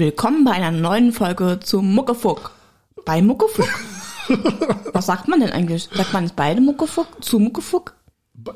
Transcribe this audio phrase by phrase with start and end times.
[0.00, 2.52] Willkommen bei einer neuen Folge zu Muckefuck.
[3.04, 3.68] Bei Muckefuck.
[4.94, 5.90] Was sagt man denn eigentlich?
[5.92, 7.22] Sagt man es beide Muckefuck?
[7.22, 7.94] Zu Muckefuck?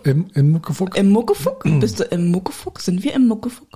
[0.05, 0.97] Im, in Muckefuck?
[0.97, 1.63] Im Muckefuck?
[1.81, 2.81] Bist du im Muckefuck?
[2.81, 3.69] Sind wir im Muckefuck?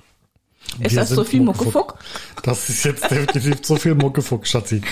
[0.79, 1.99] Ist Wir das so viel Muckefuck?
[2.41, 4.81] Das ist jetzt definitiv zu viel Muckefuck, Schatzi.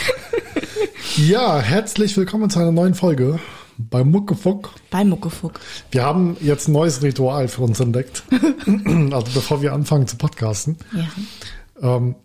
[1.15, 3.39] Ja, herzlich willkommen zu einer neuen Folge
[3.79, 4.69] bei Muckefuck.
[4.91, 5.59] Bei Muckefuck.
[5.89, 8.21] Wir haben jetzt ein neues Ritual für uns entdeckt.
[9.11, 10.77] Also bevor wir anfangen zu podcasten.
[10.93, 11.95] Ja.
[11.95, 12.15] Ähm,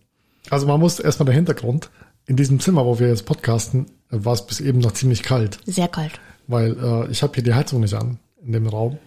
[0.51, 1.91] also man muss erstmal der Hintergrund.
[2.27, 5.59] In diesem Zimmer, wo wir jetzt podcasten, war es bis eben noch ziemlich kalt.
[5.67, 6.21] Sehr kalt.
[6.46, 8.99] weil äh, ich habe hier die Heizung nicht an in dem Raum.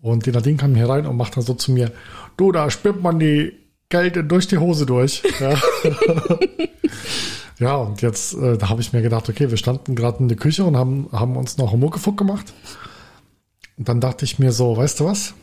[0.00, 1.90] Und die Nadine kam hier rein und macht dann so zu mir,
[2.36, 3.52] du, da spürt man die
[3.90, 5.22] Kälte durch die Hose durch.
[5.40, 5.58] Ja,
[7.58, 10.36] ja und jetzt, äh, da habe ich mir gedacht, okay, wir standen gerade in der
[10.36, 12.52] Küche und haben, haben uns noch Muckefuck gemacht.
[13.78, 15.34] Und dann dachte ich mir so, weißt du was?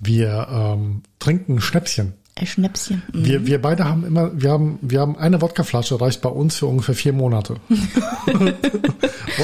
[0.00, 2.14] Wir ähm, trinken Schnäpschen.
[2.36, 3.02] Ein Schnäpschen.
[3.12, 3.24] Mhm.
[3.24, 6.66] Wir, wir beide haben immer, wir haben, wir haben eine Wodkaflasche, reicht bei uns für
[6.66, 7.56] ungefähr vier Monate.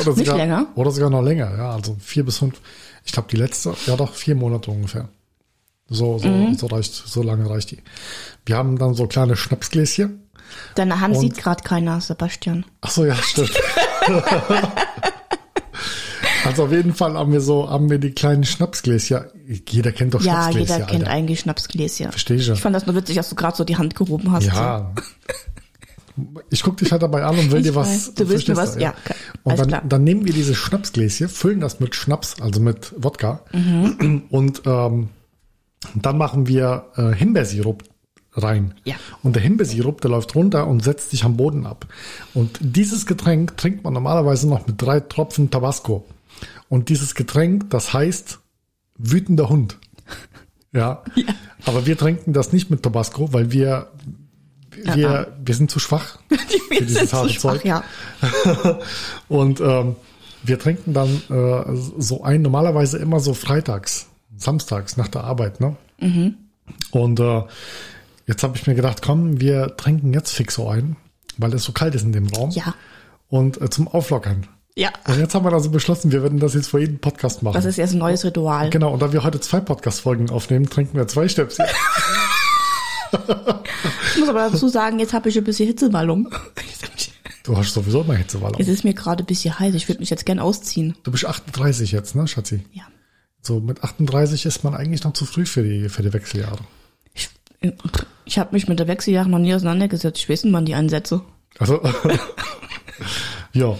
[0.01, 0.67] oder sogar, länger?
[0.75, 1.71] Oder sogar noch länger, ja.
[1.73, 2.61] Also vier bis fünf.
[3.05, 5.09] Ich glaube, die letzte, ja doch, vier Monate ungefähr.
[5.89, 6.55] So, so, Mhm.
[6.57, 7.79] so reicht, so lange reicht die.
[8.47, 10.29] Wir haben dann so kleine Schnapsgläschen.
[10.75, 12.65] Deine Hand Und- sieht gerade keiner, Sebastian.
[12.81, 13.53] Ach so, ja, stimmt.
[16.45, 19.21] also auf jeden Fall haben wir so, haben wir die kleinen Schnapsgläschen.
[19.69, 21.11] Jeder kennt doch Ja, Schnapsgläschen, jeder kennt Alter.
[21.13, 22.11] eigentlich Schnapsgläschen.
[22.11, 22.55] Versteh ich ja.
[22.55, 24.47] Ich fand das nur witzig, dass du gerade so die Hand gehoben hast.
[24.47, 24.93] Ja.
[26.51, 27.89] Ich guck dich halt dabei an und will Ich dir was.
[27.89, 28.15] weiß.
[28.15, 29.15] Du willst mir was- ja, okay.
[29.43, 29.83] Und dann, klar.
[29.89, 33.41] dann nehmen wir diese Schnapsgläschen, füllen das mit Schnaps, also mit Wodka.
[33.53, 34.25] Mhm.
[34.29, 35.09] Und ähm,
[35.95, 37.85] dann machen wir äh, Himbeersirup
[38.35, 38.75] rein.
[38.85, 38.97] Ja.
[39.23, 41.87] Und der Himbeersirup, der läuft runter und setzt sich am Boden ab.
[42.35, 46.05] Und dieses Getränk trinkt man normalerweise noch mit drei Tropfen Tabasco.
[46.71, 48.39] Und dieses Getränk, das heißt
[48.97, 49.77] wütender Hund.
[50.73, 51.03] Ja.
[51.67, 53.89] Aber wir trinken das nicht mit Tabasco, weil wir
[54.71, 56.39] wir, wir sind zu schwach Wir
[56.79, 57.65] für dieses harte schwach, Zeug.
[57.65, 57.83] ja.
[59.29, 59.97] Und ähm,
[60.45, 64.07] wir trinken dann äh, so ein, normalerweise immer so freitags,
[64.37, 65.77] samstags nach der Arbeit, ne?
[66.01, 66.37] Mhm.
[66.93, 67.43] Und äh,
[68.29, 70.97] jetzt habe ich mir gedacht, komm, wir trinken jetzt fix so ein,
[71.37, 72.51] weil es so kalt ist in dem Raum.
[72.51, 72.75] Ja.
[73.29, 74.47] Und äh, zum Auflockern.
[74.81, 74.91] Ja.
[75.07, 77.53] Und jetzt haben wir also beschlossen, wir werden das jetzt vor jedem Podcast machen.
[77.53, 78.71] Das ist jetzt ein neues Ritual.
[78.71, 81.67] genau, und da wir heute zwei Podcast-Folgen aufnehmen, trinken wir zwei Stöpsel.
[84.15, 86.33] Ich muss aber dazu sagen, jetzt habe ich ein bisschen Hitzewallung.
[87.43, 88.61] Du hast sowieso immer Hitzewallung.
[88.61, 89.75] Es ist mir gerade ein bisschen heiß.
[89.75, 90.97] Ich würde mich jetzt gern ausziehen.
[91.03, 92.61] Du bist 38 jetzt, ne, Schatzi?
[92.73, 92.85] Ja.
[93.43, 96.59] So mit 38 ist man eigentlich noch zu früh für die, für die Wechseljahre.
[97.15, 97.31] Ich,
[98.27, 100.19] ich habe mich mit der Wechseljahre noch nie auseinandergesetzt.
[100.19, 101.23] Ich weiß nicht, wann die einsetze.
[101.59, 101.81] Also,
[103.53, 103.77] ja.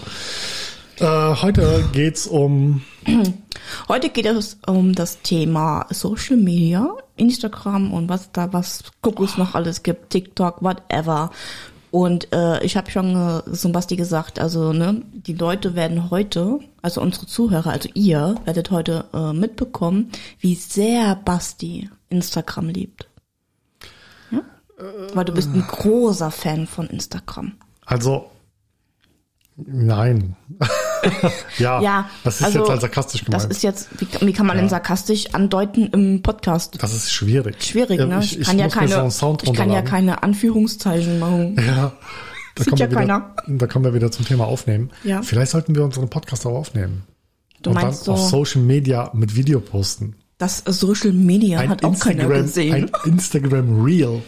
[1.01, 2.83] Äh, heute geht's um,
[3.87, 9.55] Heute geht es um das Thema Social Media, Instagram und was da was Kuckucks noch
[9.55, 11.31] alles gibt, TikTok, whatever.
[11.89, 16.59] Und äh, ich habe schon äh, so Basti gesagt, also ne, die Leute werden heute,
[16.83, 23.09] also unsere Zuhörer, also ihr werdet heute äh, mitbekommen, wie sehr Basti Instagram liebt.
[24.29, 24.41] Ja?
[25.13, 27.53] Weil du bist ein großer Fan von Instagram.
[27.85, 28.29] also,
[29.57, 30.35] nein.
[31.57, 33.43] ja, Ja, das ist also, jetzt halt sarkastisch gemeint.
[33.43, 36.81] Das ist jetzt, wie, wie kann man denn sarkastisch andeuten im Podcast?
[36.81, 37.63] Das ist schwierig.
[37.63, 38.19] Schwierig, Ja, ne?
[38.21, 41.57] Ich, ich kann ja so keine, Sound ich kann ja keine Anführungszeichen machen.
[41.71, 41.93] Ja,
[42.55, 43.35] da Sieht kommen, ja wir wieder, keiner.
[43.47, 44.89] da kommen wir wieder zum Thema Aufnehmen.
[45.03, 45.21] Ja.
[45.21, 47.03] Vielleicht sollten wir unseren Podcast auch aufnehmen.
[47.61, 50.15] Du und meinst dann auf so, Social Media mit Video posten.
[50.37, 52.89] das Social Media hat auch keiner gesehen.
[52.93, 54.21] ein Instagram Reel.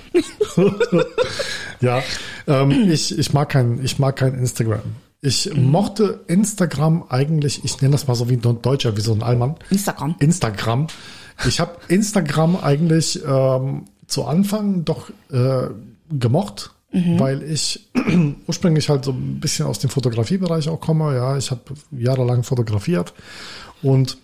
[1.82, 2.02] ja,
[2.48, 4.82] ähm, ich, ich mag kein, ich mag kein Instagram.
[5.26, 5.72] Ich Mhm.
[5.72, 9.56] mochte Instagram eigentlich, ich nenne das mal so wie ein Deutscher, wie so ein Allmann.
[9.70, 10.16] Instagram.
[10.20, 10.88] Instagram.
[11.48, 15.70] Ich habe Instagram eigentlich ähm, zu Anfang doch äh,
[16.12, 17.90] gemocht, weil ich
[18.48, 21.16] ursprünglich halt so ein bisschen aus dem Fotografiebereich auch komme.
[21.16, 23.14] Ja, ich habe jahrelang fotografiert
[23.82, 24.18] und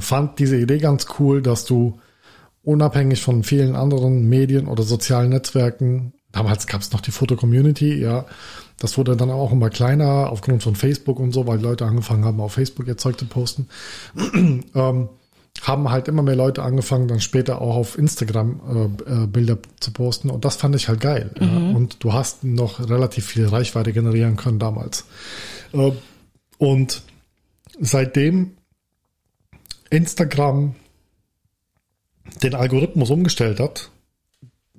[0.00, 2.00] fand diese Idee ganz cool, dass du
[2.62, 8.26] unabhängig von vielen anderen Medien oder sozialen Netzwerken, damals gab es noch die Foto-Community, ja,
[8.80, 12.40] das wurde dann auch immer kleiner aufgrund von Facebook und so, weil Leute angefangen haben,
[12.40, 13.68] auf Facebook ihr Zeug zu posten,
[14.74, 15.08] ähm,
[15.60, 19.92] haben halt immer mehr Leute angefangen, dann später auch auf Instagram äh, äh, Bilder zu
[19.92, 21.30] posten und das fand ich halt geil.
[21.38, 21.46] Ja.
[21.46, 25.04] Und du hast noch relativ viel Reichweite generieren können damals.
[25.72, 25.92] Äh,
[26.56, 27.02] und
[27.78, 28.52] seitdem
[29.90, 30.74] Instagram
[32.42, 33.90] den Algorithmus umgestellt hat,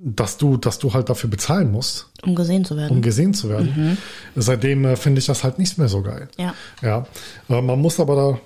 [0.04, 2.96] dass du, dass du halt dafür bezahlen musst, Um gesehen zu werden.
[2.96, 3.96] um gesehen zu werden.
[4.34, 6.28] Seitdem äh, finde ich das halt nicht mehr so geil.
[6.38, 6.54] ja.
[6.82, 7.06] Ja,
[7.48, 8.40] äh, man muss aber da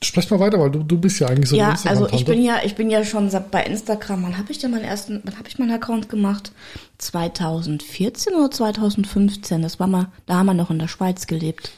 [0.00, 2.58] Sprech mal weiter, weil du, du bist ja eigentlich so ja, also ich bin ja,
[2.62, 4.22] ich bin ja schon bei Instagram.
[4.22, 6.52] Wann habe ich denn meinen ersten, wann habe ich meinen Account gemacht?
[6.98, 9.60] 2014 oder 2015?
[9.60, 11.72] Das war mal, da haben wir noch in der Schweiz gelebt.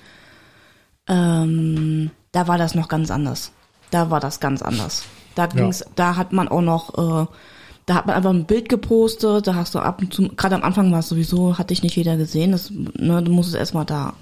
[1.08, 3.52] Ähm, da war das noch ganz anders.
[3.90, 5.04] Da war das ganz anders.
[5.34, 7.26] Da ging's, da hat man auch noch, äh,
[7.90, 10.62] da hat man einfach ein Bild gepostet, da hast du ab und zu, gerade am
[10.62, 14.14] Anfang war es sowieso, hat dich nicht jeder gesehen, das, ne, du musstest erstmal da,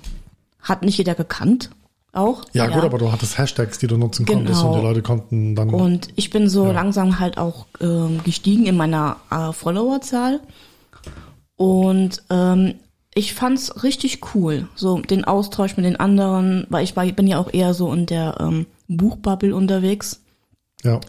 [0.62, 1.68] hat nicht jeder gekannt,
[2.14, 2.44] auch.
[2.54, 4.72] ja, gut, aber du hattest Hashtags, die du nutzen konntest Genau.
[4.72, 5.68] und die Leute konnten dann.
[5.68, 10.40] Und ich bin so langsam halt auch ähm, gestiegen in meiner äh, Followerzahl.
[11.56, 12.74] Und ähm,
[13.14, 17.38] ich fand's richtig cool, so den Austausch mit den anderen, weil ich war, bin ja
[17.38, 20.22] auch eher so in der ähm, Buchbubble unterwegs.
[20.82, 21.00] ja.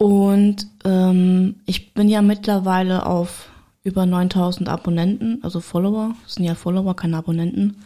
[0.00, 3.50] Und ähm, ich bin ja mittlerweile auf
[3.84, 6.14] über 9000 Abonnenten, also Follower.
[6.24, 7.76] Das sind ja Follower, keine Abonnenten.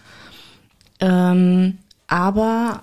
[1.00, 2.82] Ähm, aber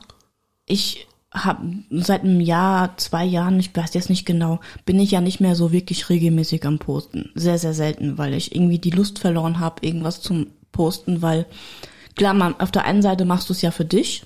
[0.66, 5.22] ich habe seit einem Jahr, zwei Jahren, ich weiß jetzt nicht genau, bin ich ja
[5.22, 7.32] nicht mehr so wirklich regelmäßig am Posten.
[7.34, 11.46] Sehr, sehr selten, weil ich irgendwie die Lust verloren habe, irgendwas zum Posten, weil
[12.18, 14.24] klar, man, auf der einen Seite machst du es ja für dich,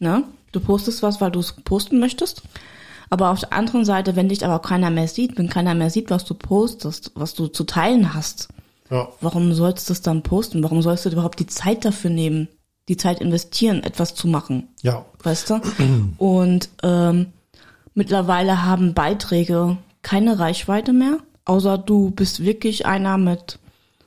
[0.00, 0.24] ne?
[0.50, 2.42] Du postest was, weil du es posten möchtest.
[3.10, 6.10] Aber auf der anderen Seite, wenn dich aber keiner mehr sieht, wenn keiner mehr sieht,
[6.10, 8.48] was du postest, was du zu teilen hast,
[8.90, 9.08] ja.
[9.20, 10.62] warum sollst du es dann posten?
[10.62, 12.48] Warum sollst du überhaupt die Zeit dafür nehmen,
[12.88, 14.68] die Zeit investieren, etwas zu machen?
[14.82, 15.04] Ja.
[15.22, 15.60] Weißt du?
[16.18, 17.26] Und ähm,
[17.94, 23.58] mittlerweile haben Beiträge keine Reichweite mehr, außer du bist wirklich einer mit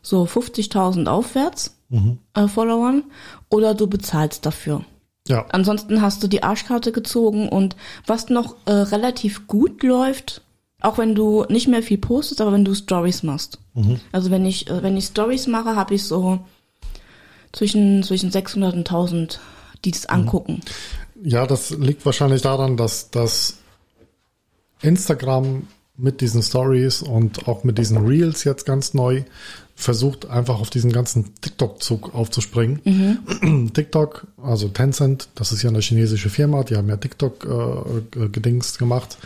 [0.01, 1.75] so 50.000 aufwärts
[2.33, 3.03] äh, Followern
[3.49, 4.83] oder du bezahlst dafür.
[5.31, 5.45] Ja.
[5.51, 7.75] Ansonsten hast du die Arschkarte gezogen und
[8.05, 10.41] was noch äh, relativ gut läuft,
[10.81, 13.59] auch wenn du nicht mehr viel postest, aber wenn du Stories machst.
[14.11, 16.39] Also wenn ich äh, wenn ich Stories mache, habe ich so
[17.53, 19.39] zwischen zwischen 600 und 1000,
[19.85, 20.61] die das angucken.
[21.23, 23.57] Ja, das liegt wahrscheinlich daran, dass, dass
[24.81, 25.67] Instagram
[25.97, 29.23] mit diesen Stories und auch mit diesen Reels jetzt ganz neu
[29.83, 33.71] versucht, einfach auf diesen ganzen TikTok-Zug aufzuspringen.
[33.73, 39.17] TikTok, also Tencent, das ist ja eine chinesische Firma, die haben ja TikTok-Gedings gemacht.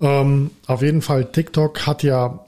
[0.00, 2.44] Ähm, auf jeden Fall, TikTok hat ja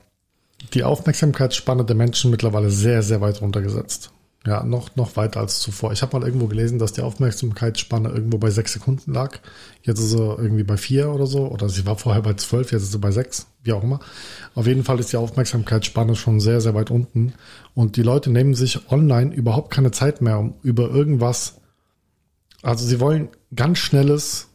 [0.75, 4.11] die Aufmerksamkeitsspanne der Menschen mittlerweile sehr, sehr weit runtergesetzt.
[4.47, 5.93] Ja, noch, noch weiter als zuvor.
[5.93, 9.41] Ich habe mal irgendwo gelesen, dass die Aufmerksamkeitsspanne irgendwo bei sechs Sekunden lag.
[9.83, 11.49] Jetzt ist sie irgendwie bei vier oder so.
[11.49, 13.99] Oder sie war vorher bei zwölf, jetzt ist sie bei sechs, wie auch immer.
[14.55, 17.33] Auf jeden Fall ist die Aufmerksamkeitsspanne schon sehr, sehr weit unten.
[17.75, 21.61] Und die Leute nehmen sich online überhaupt keine Zeit mehr, um über irgendwas.
[22.63, 24.47] Also sie wollen ganz schnelles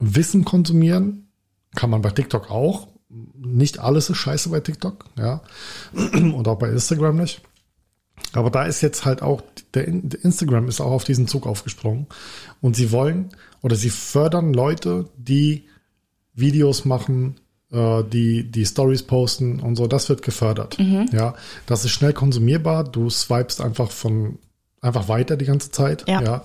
[0.00, 1.28] Wissen konsumieren.
[1.76, 2.88] Kann man bei TikTok auch.
[3.08, 5.40] Nicht alles ist scheiße bei TikTok, ja.
[5.94, 7.42] Und auch bei Instagram nicht.
[8.32, 9.42] Aber da ist jetzt halt auch,
[9.74, 12.06] der, Instagram ist auch auf diesen Zug aufgesprungen.
[12.60, 13.30] Und sie wollen
[13.62, 15.64] oder sie fördern Leute, die
[16.34, 17.36] Videos machen,
[17.72, 19.86] äh, die, die Stories posten und so.
[19.86, 20.78] Das wird gefördert.
[21.12, 21.34] Ja,
[21.66, 22.84] das ist schnell konsumierbar.
[22.84, 24.38] Du swipest einfach von,
[24.80, 26.08] einfach weiter die ganze Zeit.
[26.08, 26.22] Ja.
[26.22, 26.42] ja.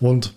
[0.00, 0.32] Und,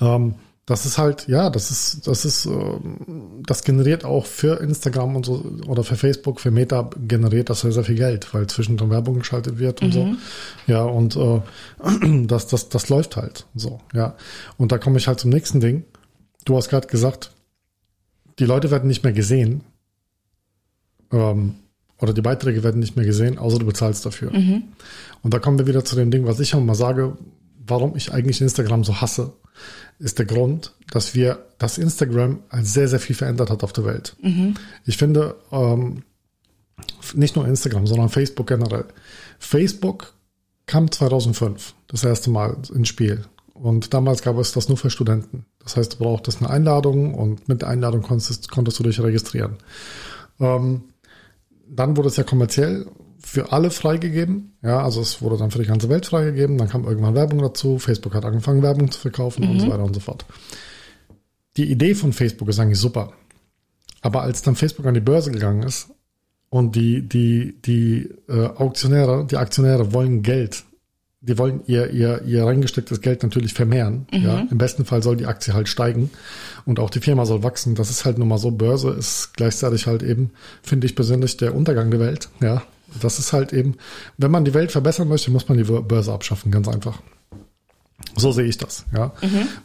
[0.00, 0.34] ähm,
[0.66, 5.26] das ist halt, ja, das ist, das ist, ähm, das generiert auch für Instagram und
[5.26, 9.18] so oder für Facebook, für Meta generiert das sehr, sehr viel Geld, weil zwischendrin Werbung
[9.18, 10.14] geschaltet wird und so.
[10.68, 11.40] Ja, und äh,
[12.26, 14.16] das, das, das läuft halt so, ja.
[14.56, 15.84] Und da komme ich halt zum nächsten Ding.
[16.44, 17.32] Du hast gerade gesagt,
[18.38, 19.62] die Leute werden nicht mehr gesehen.
[21.10, 21.56] Ähm,
[22.00, 24.32] oder die Beiträge werden nicht mehr gesehen, außer du bezahlst dafür.
[25.22, 27.16] Und da kommen wir wieder zu dem Ding, was ich auch mal sage,
[27.66, 29.32] warum ich eigentlich Instagram so hasse,
[29.98, 34.16] ist der Grund, dass wir, dass Instagram sehr, sehr viel verändert hat auf der Welt.
[34.84, 36.02] Ich finde, ähm,
[37.14, 38.86] nicht nur Instagram, sondern Facebook generell.
[39.38, 40.12] Facebook
[40.66, 43.24] kam 2005 das erste Mal ins Spiel.
[43.54, 45.44] Und damals gab es das nur für Studenten.
[45.62, 49.56] Das heißt, du brauchtest eine Einladung und mit der Einladung konntest, konntest du dich registrieren.
[50.40, 50.84] Ähm,
[51.68, 52.86] dann wurde es ja kommerziell
[53.22, 54.56] für alle freigegeben.
[54.62, 56.58] Ja, also es wurde dann für die ganze Welt freigegeben.
[56.58, 57.78] Dann kam irgendwann Werbung dazu.
[57.78, 60.24] Facebook hat angefangen, Werbung zu verkaufen und so weiter und so fort.
[61.56, 63.12] Die Idee von Facebook ist eigentlich super.
[64.00, 65.90] Aber als dann Facebook an die Börse gegangen ist
[66.50, 70.64] und die, die, die äh, Auktionäre, die Aktionäre wollen Geld.
[71.20, 74.08] Die wollen ihr, ihr, ihr reingestecktes Geld natürlich vermehren.
[74.10, 76.10] Ja, im besten Fall soll die Aktie halt steigen
[76.66, 77.76] und auch die Firma soll wachsen.
[77.76, 78.50] Das ist halt nun mal so.
[78.50, 80.32] Börse ist gleichzeitig halt eben,
[80.64, 82.28] finde ich persönlich, der Untergang der Welt.
[82.40, 82.64] Ja,
[83.00, 83.76] das ist halt eben,
[84.18, 87.00] wenn man die Welt verbessern möchte, muss man die Börse abschaffen, ganz einfach.
[88.16, 89.12] So sehe ich das, ja.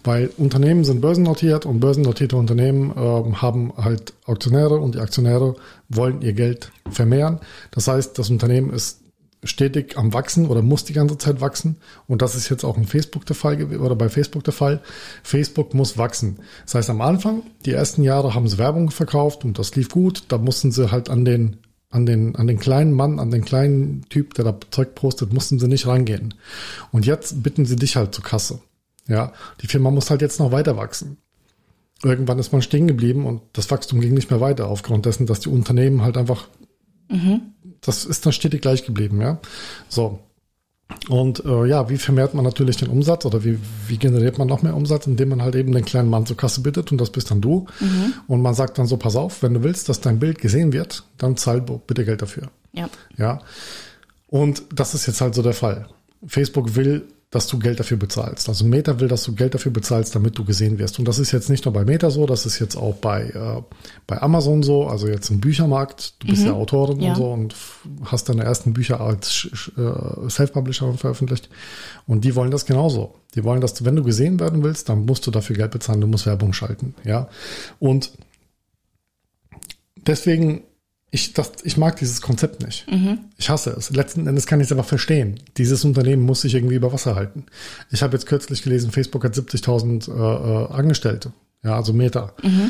[0.03, 5.55] Weil Unternehmen sind börsennotiert und börsennotierte Unternehmen ähm, haben halt Aktionäre und die Aktionäre
[5.89, 7.39] wollen ihr Geld vermehren.
[7.71, 9.01] Das heißt, das Unternehmen ist
[9.43, 11.77] stetig am Wachsen oder muss die ganze Zeit wachsen.
[12.07, 14.81] Und das ist jetzt auch in Facebook der Fall oder bei Facebook der Fall.
[15.23, 16.39] Facebook muss wachsen.
[16.65, 20.23] Das heißt, am Anfang, die ersten Jahre haben sie Werbung verkauft und das lief gut.
[20.29, 21.57] Da mussten sie halt an den,
[21.89, 25.59] an den, an den kleinen Mann, an den kleinen Typ, der da Zeug postet, mussten
[25.59, 26.33] sie nicht rangehen.
[26.91, 28.59] Und jetzt bitten sie dich halt zur Kasse.
[29.07, 31.17] Ja, die Firma muss halt jetzt noch weiter wachsen.
[32.03, 35.39] Irgendwann ist man stehen geblieben und das Wachstum ging nicht mehr weiter aufgrund dessen, dass
[35.39, 36.47] die Unternehmen halt einfach
[37.09, 39.39] mhm das ist dann stetig gleich geblieben, ja.
[39.89, 40.19] So.
[41.09, 44.61] Und äh, ja, wie vermehrt man natürlich den Umsatz oder wie, wie generiert man noch
[44.61, 47.29] mehr Umsatz, indem man halt eben den kleinen Mann zur Kasse bittet und das bist
[47.31, 47.65] dann du.
[47.79, 48.13] Mhm.
[48.27, 51.03] Und man sagt dann so, pass auf, wenn du willst, dass dein Bild gesehen wird,
[51.17, 52.49] dann zahl bitte Geld dafür.
[52.73, 52.89] Ja.
[53.17, 53.41] Ja.
[54.27, 55.87] Und das ist jetzt halt so der Fall.
[56.25, 58.47] Facebook will dass du Geld dafür bezahlst.
[58.47, 60.97] Also Meta will, dass du Geld dafür bezahlst, damit du gesehen wirst.
[60.97, 63.61] Und das ist jetzt nicht nur bei Meta so, das ist jetzt auch bei, äh,
[64.07, 66.15] bei Amazon so, also jetzt im Büchermarkt.
[66.19, 66.47] Du bist mhm.
[66.47, 67.09] ja Autorin ja.
[67.09, 67.55] und so und
[68.05, 71.49] hast deine ersten Bücher als äh, Self-Publisher veröffentlicht.
[72.05, 73.15] Und die wollen das genauso.
[73.35, 75.99] Die wollen, dass du, wenn du gesehen werden willst, dann musst du dafür Geld bezahlen,
[75.99, 76.95] du musst Werbung schalten.
[77.03, 77.27] Ja.
[77.79, 78.13] Und
[79.97, 80.63] deswegen
[81.17, 82.89] ich, das, ich mag dieses Konzept nicht.
[82.89, 83.19] Mhm.
[83.37, 83.89] Ich hasse es.
[83.89, 85.39] Letzten Endes kann ich es einfach verstehen.
[85.57, 87.47] Dieses Unternehmen muss sich irgendwie über Wasser halten.
[87.89, 91.33] Ich habe jetzt kürzlich gelesen, Facebook hat 70.000 äh, äh, Angestellte.
[91.63, 92.33] Ja, also Meta.
[92.43, 92.69] Mhm.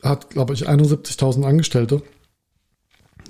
[0.00, 2.02] Hat, glaube ich, 71.000 Angestellte.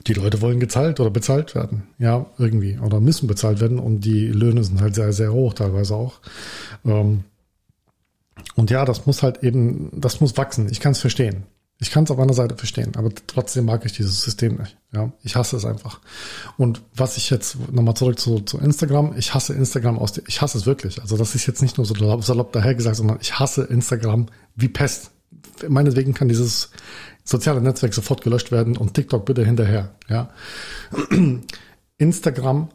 [0.06, 1.84] Die Leute wollen gezahlt oder bezahlt werden.
[1.98, 2.78] Ja, irgendwie.
[2.78, 3.78] Oder müssen bezahlt werden.
[3.78, 6.20] Und die Löhne sind halt sehr, sehr hoch teilweise auch.
[6.84, 7.24] Ähm,
[8.54, 10.68] und ja, das muss halt eben, das muss wachsen.
[10.70, 11.44] Ich kann es verstehen.
[11.82, 14.76] Ich kann es auf einer Seite verstehen, aber trotzdem mag ich dieses System nicht.
[14.92, 16.00] Ja, ich hasse es einfach.
[16.58, 20.42] Und was ich jetzt nochmal zurück zu, zu Instagram, ich hasse Instagram aus der, ich
[20.42, 21.00] hasse es wirklich.
[21.00, 24.68] Also das ist jetzt nicht nur so salopp daher gesagt, sondern ich hasse Instagram wie
[24.68, 25.10] Pest.
[25.66, 26.70] Meinetwegen kann dieses
[27.25, 29.94] soziale Netzwerk sofort gelöscht werden und TikTok bitte hinterher.
[30.06, 30.28] Ja,
[31.96, 32.68] Instagram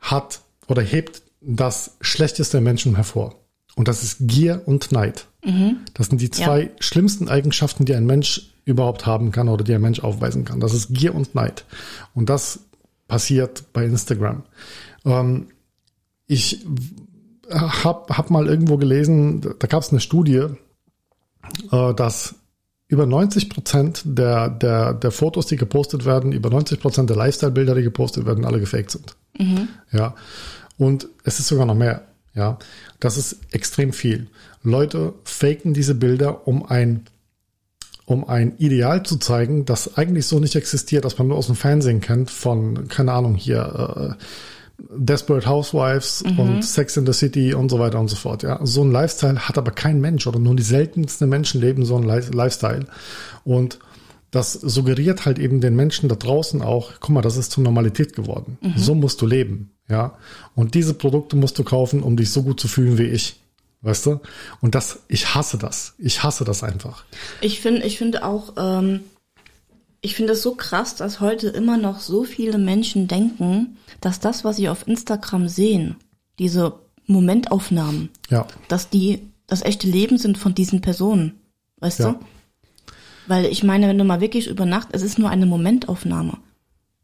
[0.00, 3.43] hat oder hebt das Schlechteste Menschen hervor.
[3.76, 5.26] Und das ist Gier und Neid.
[5.44, 5.78] Mhm.
[5.94, 6.70] Das sind die zwei ja.
[6.80, 10.60] schlimmsten Eigenschaften, die ein Mensch überhaupt haben kann oder die ein Mensch aufweisen kann.
[10.60, 11.64] Das ist Gier und Neid.
[12.14, 12.60] Und das
[13.08, 14.44] passiert bei Instagram.
[15.04, 15.48] Ähm,
[16.26, 16.64] ich
[17.50, 20.46] habe hab mal irgendwo gelesen, da gab es eine Studie,
[21.70, 22.36] äh, dass
[22.86, 27.74] über 90 Prozent der, der, der Fotos, die gepostet werden, über 90 Prozent der Lifestyle-Bilder,
[27.74, 29.16] die gepostet werden, alle gefaked sind.
[29.38, 29.68] Mhm.
[29.90, 30.14] Ja.
[30.76, 32.06] Und es ist sogar noch mehr.
[32.34, 32.58] Ja,
[33.00, 34.28] das ist extrem viel.
[34.62, 37.04] Leute faken diese Bilder, um ein,
[38.06, 41.56] um ein Ideal zu zeigen, das eigentlich so nicht existiert, das man nur aus dem
[41.56, 44.24] Fernsehen kennt, von, keine Ahnung, hier, äh,
[44.90, 46.38] Desperate Housewives mhm.
[46.40, 48.42] und Sex in the City und so weiter und so fort.
[48.42, 51.96] Ja, so ein Lifestyle hat aber kein Mensch oder nur die seltensten Menschen leben so
[51.96, 52.86] einen Lifestyle.
[53.44, 53.78] Und
[54.32, 58.16] das suggeriert halt eben den Menschen da draußen auch, guck mal, das ist zur Normalität
[58.16, 58.58] geworden.
[58.60, 58.72] Mhm.
[58.76, 59.70] So musst du leben.
[59.88, 60.16] Ja.
[60.54, 63.36] Und diese Produkte musst du kaufen, um dich so gut zu fühlen wie ich.
[63.82, 64.20] Weißt du?
[64.62, 65.94] Und das, ich hasse das.
[65.98, 67.04] Ich hasse das einfach.
[67.42, 69.00] Ich finde, ich finde auch, ähm,
[70.00, 74.42] ich finde es so krass, dass heute immer noch so viele Menschen denken, dass das,
[74.42, 75.96] was sie auf Instagram sehen,
[76.38, 76.74] diese
[77.06, 78.46] Momentaufnahmen, ja.
[78.68, 81.40] dass die das echte Leben sind von diesen Personen.
[81.80, 82.12] Weißt ja.
[82.12, 82.18] du?
[83.26, 86.38] Weil ich meine, wenn du mal wirklich über Nacht, es ist nur eine Momentaufnahme.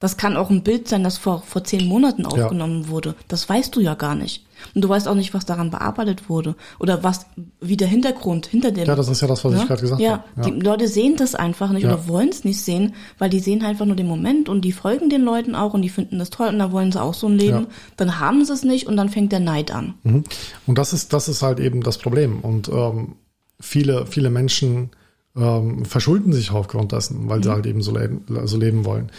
[0.00, 2.88] Das kann auch ein Bild sein, das vor, vor zehn Monaten aufgenommen ja.
[2.88, 3.14] wurde.
[3.28, 4.46] Das weißt du ja gar nicht.
[4.74, 6.56] Und du weißt auch nicht, was daran bearbeitet wurde.
[6.78, 7.26] Oder was,
[7.60, 8.86] wie der Hintergrund hinter dem.
[8.86, 9.60] Ja, das ist ja das, was ja?
[9.60, 10.22] ich gerade gesagt ja, habe.
[10.36, 11.92] Ja, die Leute sehen das einfach nicht ja.
[11.92, 15.10] oder wollen es nicht sehen, weil die sehen einfach nur den Moment und die folgen
[15.10, 17.36] den Leuten auch und die finden das toll und da wollen sie auch so ein
[17.36, 17.66] Leben.
[17.98, 19.94] Dann haben sie es nicht und dann fängt der Neid an.
[20.02, 20.24] Mhm.
[20.66, 22.40] Und das ist, das ist halt eben das Problem.
[22.40, 23.16] Und ähm,
[23.60, 24.90] viele, viele Menschen
[25.36, 27.42] ähm, verschulden sich aufgrund dessen, weil mhm.
[27.42, 29.10] sie halt eben so leben, so leben wollen.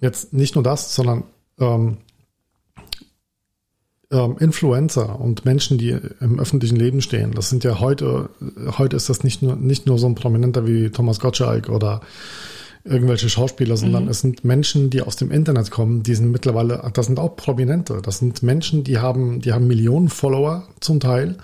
[0.00, 1.24] Jetzt nicht nur das, sondern
[1.58, 1.98] ähm,
[4.10, 7.32] ähm, Influencer und Menschen, die im öffentlichen Leben stehen.
[7.32, 8.30] Das sind ja heute,
[8.78, 12.00] heute ist das nicht nur, nicht nur so ein Prominenter wie Thomas Gottschalk oder
[12.84, 14.10] irgendwelche Schauspieler, sondern mhm.
[14.10, 18.00] es sind Menschen, die aus dem Internet kommen, die sind mittlerweile, das sind auch Prominente.
[18.02, 21.36] Das sind Menschen, die haben, die haben Millionen Follower zum Teil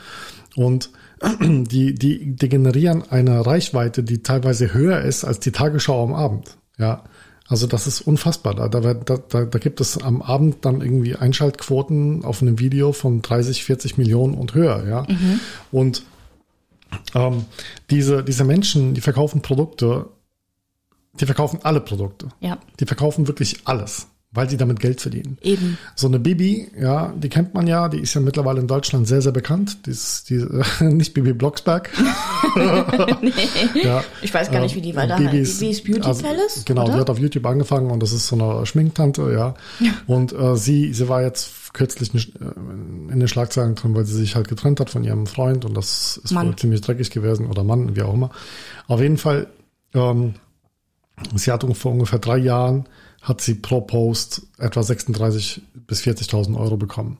[0.54, 0.90] und
[1.40, 6.56] die, die, die generieren eine Reichweite, die teilweise höher ist als die Tagesschau am Abend.
[6.78, 7.04] Ja.
[7.48, 8.54] Also das ist unfassbar.
[8.54, 13.22] Da, da, da, da gibt es am Abend dann irgendwie Einschaltquoten auf einem Video von
[13.22, 15.02] 30, 40 Millionen und höher, ja.
[15.08, 15.40] Mhm.
[15.70, 16.02] Und
[17.14, 17.44] ähm,
[17.90, 20.08] diese, diese Menschen, die verkaufen Produkte,
[21.20, 22.28] die verkaufen alle Produkte.
[22.40, 22.58] Ja.
[22.80, 25.38] Die verkaufen wirklich alles weil sie damit Geld verdienen.
[25.40, 25.78] Eben.
[25.94, 29.22] So eine Bibi, ja, die kennt man ja, die ist ja mittlerweile in Deutschland sehr,
[29.22, 29.86] sehr bekannt.
[29.86, 30.44] Die ist, die,
[30.84, 31.90] nicht Bibi Blocksberg.
[33.22, 33.32] nee.
[33.82, 35.60] ja, ich weiß gar nicht, wie die weiter Bibi heißt.
[35.60, 36.62] Bibis Beauty also, Palace?
[36.64, 36.94] Genau, oder?
[36.94, 39.54] die hat auf YouTube angefangen und das ist so eine Schminktante, ja.
[40.06, 44.48] Und äh, sie, sie war jetzt kürzlich in den Schlagzeilen drin, weil sie sich halt
[44.48, 46.48] getrennt hat von ihrem Freund und das ist Mann.
[46.48, 48.30] wohl ziemlich dreckig gewesen oder Mann, wie auch immer.
[48.88, 49.48] Auf jeden Fall,
[49.94, 50.34] ähm,
[51.34, 52.86] sie hat vor ungefähr drei Jahren
[53.26, 57.18] hat sie pro Post etwa 36 bis 40.000 Euro bekommen.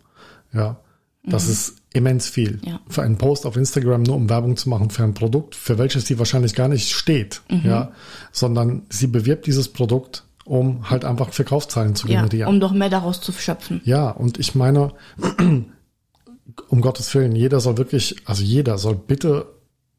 [0.52, 0.78] Ja,
[1.24, 2.60] das ist immens viel.
[2.64, 2.78] Ja.
[2.88, 6.06] Für einen Post auf Instagram nur um Werbung zu machen für ein Produkt, für welches
[6.06, 7.90] sie wahrscheinlich gar nicht steht, ja,
[8.30, 12.48] sondern sie bewirbt dieses Produkt, um halt einfach Verkaufszahlen zu ja, generieren.
[12.48, 13.80] um doch mehr daraus zu schöpfen.
[13.84, 14.92] Ja, und ich meine,
[16.68, 19.46] um Gottes Willen, jeder soll wirklich, also jeder soll bitte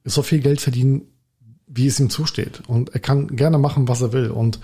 [0.06, 1.02] so viel Geld verdienen,
[1.68, 2.62] wie es ihm zusteht.
[2.68, 4.30] Und er kann gerne machen, was er will.
[4.32, 4.60] Und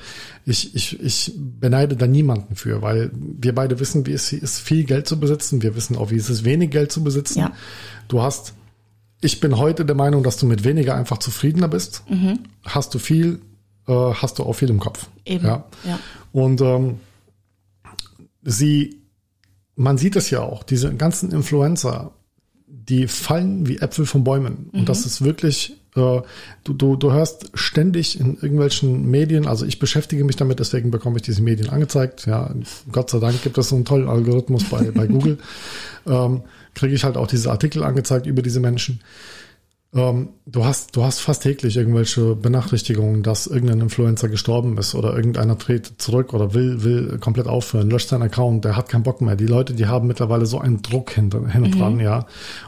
[0.46, 4.86] ich, ich, ich beneide da niemanden für, weil wir beide wissen, wie es ist, viel
[4.86, 5.62] Geld zu besitzen.
[5.62, 7.40] Wir wissen auch, wie es ist, wenig Geld zu besitzen.
[7.40, 7.52] Ja.
[8.08, 8.54] Du hast,
[9.20, 12.04] ich bin heute der Meinung, dass du mit weniger einfach zufriedener bist.
[12.64, 13.42] Hast du viel,
[13.88, 15.08] äh, hast du auch viel im Kopf.
[15.26, 15.46] Eben.
[15.46, 15.66] Ja.
[15.84, 16.00] ja.
[16.32, 17.00] Und ähm,
[18.44, 19.02] sie,
[19.76, 22.14] man sieht es ja auch, diese ganzen Influencer,
[22.66, 24.70] die fallen wie Äpfel von Bäumen.
[24.72, 30.24] Und das ist wirklich, du, du, du hörst ständig in irgendwelchen Medien, also ich beschäftige
[30.24, 32.26] mich damit, deswegen bekomme ich diese Medien angezeigt.
[32.26, 32.52] Ja,
[32.92, 35.38] Gott sei Dank gibt es so einen tollen Algorithmus bei, bei Google.
[36.08, 36.42] Ähm,
[36.74, 39.00] kriege ich halt auch diese Artikel angezeigt über diese Menschen.
[39.96, 45.16] Ähm, du hast, du hast fast täglich irgendwelche Benachrichtigungen, dass irgendein Influencer gestorben ist oder
[45.16, 49.22] irgendeiner dreht zurück oder will, will komplett aufhören, löscht seinen Account, der hat keinen Bock
[49.22, 49.36] mehr.
[49.36, 52.26] Die Leute, die haben mittlerweile so einen Druck hinter, hinten dran, ja.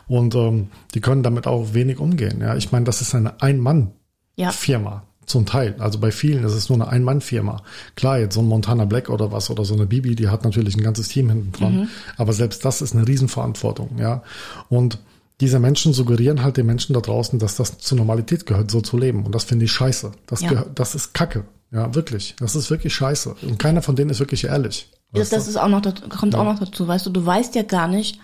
[0.07, 2.41] Und ähm, die können damit auch wenig umgehen.
[2.41, 4.91] Ja, ich meine, das ist eine Ein-Mann-Firma.
[4.91, 5.03] Ja.
[5.25, 5.73] Zum Teil.
[5.79, 7.63] Also bei vielen ist es nur eine Ein-Mann-Firma.
[7.95, 10.77] Klar, jetzt so ein Montana Black oder was oder so eine Bibi, die hat natürlich
[10.77, 11.89] ein ganzes Team hinten dran.
[12.17, 14.21] Aber selbst das ist eine Riesenverantwortung, ja.
[14.69, 14.99] Und
[15.41, 18.97] diese Menschen suggerieren halt den Menschen da draußen, dass das zur Normalität gehört, so zu
[18.97, 19.25] leben.
[19.25, 20.11] Und das finde ich scheiße.
[20.27, 20.49] Das, Ja.
[20.49, 21.45] gehört, das ist Kacke.
[21.71, 22.35] Ja, wirklich.
[22.39, 23.35] Das ist wirklich scheiße.
[23.41, 24.89] Und keiner von denen ist wirklich ehrlich.
[25.11, 27.63] Das, das ist auch noch, das kommt auch noch dazu, weißt du, du weißt ja
[27.63, 28.19] gar nicht,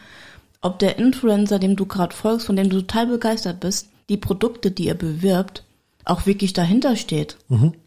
[0.62, 4.72] ob der Influencer, dem du gerade folgst, von dem du total begeistert bist, die Produkte,
[4.72, 5.64] die er bewirbt,
[6.06, 7.38] auch wirklich dahinter steht.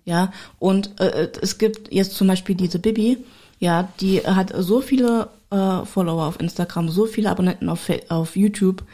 [0.04, 3.18] Ja, und äh, es gibt jetzt zum Beispiel diese Bibi,
[3.58, 8.84] ja, die hat so viele äh, Follower auf Instagram, so viele Abonnenten auf, auf YouTube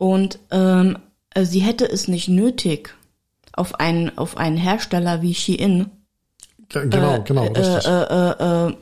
[0.00, 0.96] und ähm,
[1.34, 2.94] äh, sie hätte es nicht nötig,
[3.52, 5.90] auf einen, auf einen Hersteller wie Shein
[6.70, 7.86] Ge- genau, genau, richtig.
[7.86, 8.30] äh,
[8.68, 8.74] äh,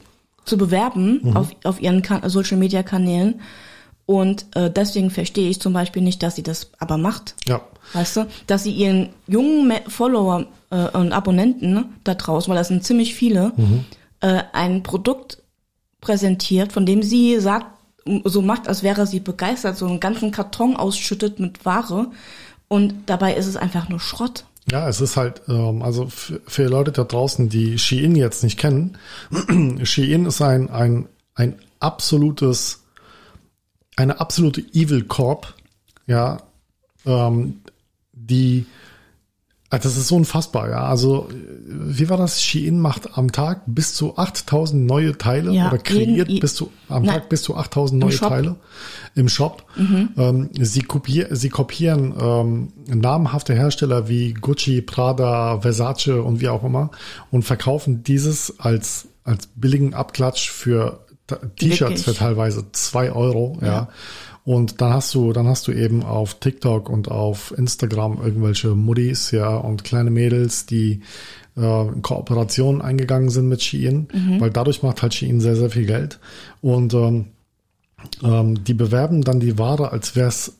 [0.44, 1.36] zu bewerben Mhm.
[1.36, 3.40] auf, auf ihren kan Social Media Kanälen.
[4.06, 7.34] Und äh, deswegen verstehe ich zum Beispiel nicht, dass sie das aber macht.
[7.46, 7.60] ja.
[7.94, 12.68] Weißt du, dass sie ihren jungen Follower äh, und Abonnenten ne, da draußen, weil das
[12.68, 13.84] sind ziemlich viele, Mhm.
[14.20, 15.42] äh, ein Produkt
[16.02, 17.66] präsentiert, von dem sie sagt,
[18.24, 22.08] so macht, als wäre sie begeistert, so einen ganzen Karton ausschüttet mit Ware
[22.68, 24.44] und dabei ist es einfach nur Schrott.
[24.70, 28.98] Ja, es ist halt, ähm, also für, Leute da draußen, die Shein jetzt nicht kennen,
[29.82, 32.84] Shein ist ein, ein, ein absolutes,
[33.96, 35.54] eine absolute Evil Corp,
[36.06, 36.42] ja,
[37.06, 37.62] ähm,
[38.12, 38.66] die,
[39.70, 41.28] das ist so unfassbar, ja, also,
[41.66, 42.42] wie war das?
[42.42, 46.70] Shein macht am Tag bis zu 8000 neue Teile Ja, oder kreiert jeden- bis zu,
[46.88, 47.16] am Nein.
[47.16, 48.28] Tag bis zu 8000 neue Shop.
[48.30, 48.56] Teile
[49.14, 49.64] im Shop.
[49.76, 56.64] Ähm, sie, kopier, sie kopieren ähm, namhafte Hersteller wie Gucci, Prada, Versace und wie auch
[56.64, 56.90] immer
[57.30, 61.00] und verkaufen dieses als, als billigen Abklatsch für
[61.56, 63.88] T-Shirts für teilweise zwei Euro, ja.
[64.48, 69.30] Und dann hast du, dann hast du eben auf TikTok und auf Instagram irgendwelche Muddis,
[69.30, 71.02] ja, und kleine Mädels, die
[71.54, 74.08] äh, in Kooperationen eingegangen sind mit Shein,
[74.40, 76.18] weil dadurch macht halt Shein sehr, sehr viel Geld.
[76.62, 77.26] Und ähm,
[78.24, 80.54] ähm, die bewerben dann die Ware, als wäre es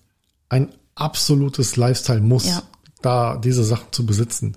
[0.50, 2.62] ein absolutes Lifestyle-Muss, Ja.
[3.00, 4.54] da diese Sachen zu besitzen.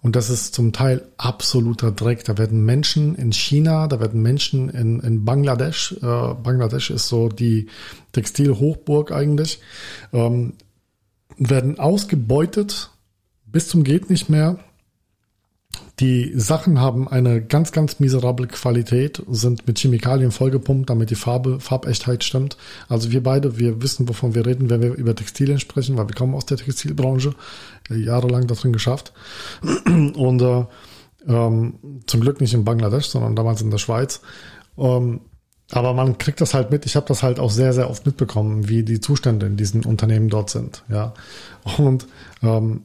[0.00, 2.24] Und das ist zum Teil absoluter Dreck.
[2.24, 7.28] Da werden Menschen in China, da werden Menschen in, in Bangladesch, äh, Bangladesch ist so
[7.28, 7.68] die
[8.12, 9.60] Textilhochburg eigentlich,
[10.12, 10.54] ähm,
[11.36, 12.90] werden ausgebeutet
[13.50, 14.58] bis zum geht nicht mehr.
[16.00, 21.58] Die Sachen haben eine ganz, ganz miserable Qualität, sind mit Chemikalien vollgepumpt, damit die Farbe,
[21.58, 22.56] Farbechtheit stimmt.
[22.88, 26.14] Also wir beide, wir wissen, wovon wir reden, wenn wir über Textilien sprechen, weil wir
[26.14, 27.34] kommen aus der Textilbranche,
[27.90, 29.12] äh, jahrelang da drin geschafft.
[29.86, 30.64] Und äh,
[31.26, 31.74] ähm,
[32.06, 34.20] zum Glück nicht in Bangladesch, sondern damals in der Schweiz.
[34.76, 35.20] Ähm,
[35.70, 36.86] aber man kriegt das halt mit.
[36.86, 40.28] Ich habe das halt auch sehr, sehr oft mitbekommen, wie die Zustände in diesen Unternehmen
[40.28, 40.84] dort sind.
[40.88, 41.12] Ja,
[41.76, 42.06] und
[42.42, 42.84] ähm,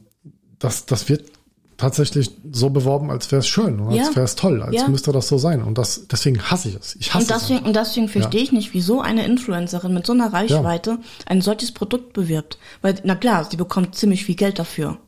[0.58, 1.30] das, das wird
[1.76, 4.16] tatsächlich so beworben, als wäre es schön, und als Ja.
[4.16, 4.88] wäre es toll, als Ja.
[4.88, 5.62] müsste das so sein.
[5.62, 6.96] Und das, deswegen hasse ich es.
[6.96, 7.38] Ich hasse Und es.
[7.42, 7.68] deswegen, einfach.
[7.68, 12.12] und deswegen verstehe ich nicht, wieso eine Influencerin mit so einer Reichweite ein solches Produkt
[12.12, 12.58] bewirbt.
[12.82, 14.98] Weil, na klar, sie bekommt ziemlich viel Geld dafür.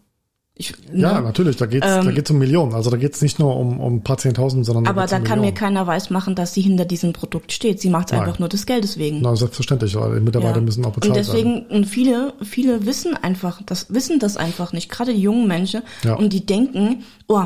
[0.59, 1.23] Ich, Ja, ne?
[1.23, 2.73] natürlich, da geht's, da geht's um Millionen.
[2.73, 5.25] Also da geht's nicht nur um, um ein paar Zehntausend, sondern Aber geht's da um
[5.25, 7.79] kann mir keiner weismachen, dass sie hinter diesem Produkt steht.
[7.81, 9.21] Sie macht es einfach nur des Geldes wegen.
[9.21, 10.63] Na, selbstverständlich, weil die Mitarbeiter Ja.
[10.63, 11.27] müssen auch und bezahlt werden.
[11.27, 14.91] deswegen, und viele, viele wissen einfach, das wissen das einfach nicht.
[14.91, 15.83] Gerade die jungen Menschen.
[16.05, 16.15] Ja.
[16.15, 17.43] Und die denken, oh,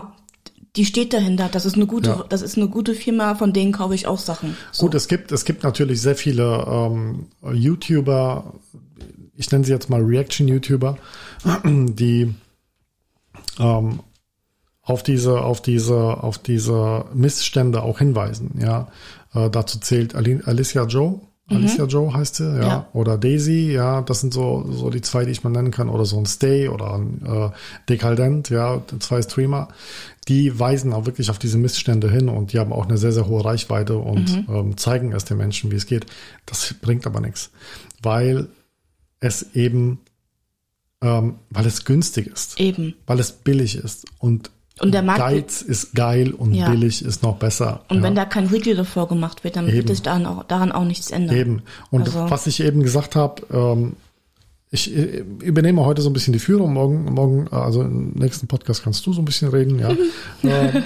[0.76, 2.24] die steht dahinter, das ist eine gute, Ja.
[2.28, 4.56] das ist eine gute Firma, von denen kaufe ich auch Sachen.
[4.70, 4.84] So.
[4.86, 8.54] Gut, es gibt, es gibt natürlich sehr viele ähm, YouTuber,
[9.36, 10.96] ich nenne sie jetzt mal Reaction-YouTuber,
[11.64, 12.32] die
[13.58, 14.00] ähm,
[14.82, 18.58] auf diese, auf diese, auf diese Missstände auch hinweisen.
[18.60, 18.88] Ja,
[19.34, 21.20] äh, dazu zählt Ali- Alicia Joe.
[21.52, 22.50] Alicia Joe heißt sie, ja.
[22.52, 22.62] Mhm.
[22.62, 22.86] Ja.
[22.92, 26.04] Oder Daisy, ja, das sind so, so die zwei, die ich mal nennen kann, oder
[26.04, 27.50] so ein Stay oder ein äh,
[27.88, 29.66] Decadent, ja, zwei Streamer,
[30.28, 33.26] die weisen auch wirklich auf diese Missstände hin und die haben auch eine sehr, sehr
[33.26, 34.54] hohe Reichweite und Mhm.
[34.54, 36.06] ähm, zeigen es den Menschen, wie es geht.
[36.46, 37.50] Das bringt aber nichts,
[38.00, 38.46] weil
[39.18, 39.98] es eben,
[41.02, 42.94] ähm, weil es günstig ist, Eben.
[43.06, 46.70] weil es billig ist und Und der Markt- Geiz ist geil und Ja.
[46.70, 47.82] billig ist noch besser.
[47.88, 48.02] Und ja.
[48.02, 49.76] wenn da kein Riegel davor gemacht wird, dann Eben.
[49.76, 51.36] wird sich daran auch, daran auch nichts ändern.
[51.36, 51.62] Eben.
[51.90, 53.96] Und Also- was ich eben gesagt habe, ähm,
[54.70, 56.72] ich äh, übernehme heute so ein bisschen die Führung.
[56.74, 59.90] Morgen, morgen, äh, also im nächsten Podcast kannst du so ein bisschen reden, ja.
[60.44, 60.82] äh, äh,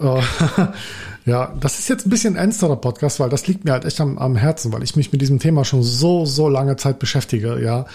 [1.24, 4.00] ja, das ist jetzt ein bisschen ein ernsterer Podcast, weil das liegt mir halt echt
[4.00, 7.62] am, am Herzen, weil ich mich mit diesem Thema schon so, so lange Zeit beschäftige,
[7.62, 7.86] ja.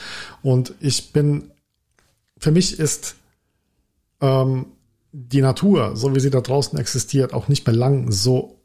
[0.41, 1.51] Und ich bin,
[2.37, 3.15] für mich ist
[4.21, 4.67] ähm,
[5.11, 8.61] die Natur, so wie sie da draußen existiert, auch nicht mehr lang so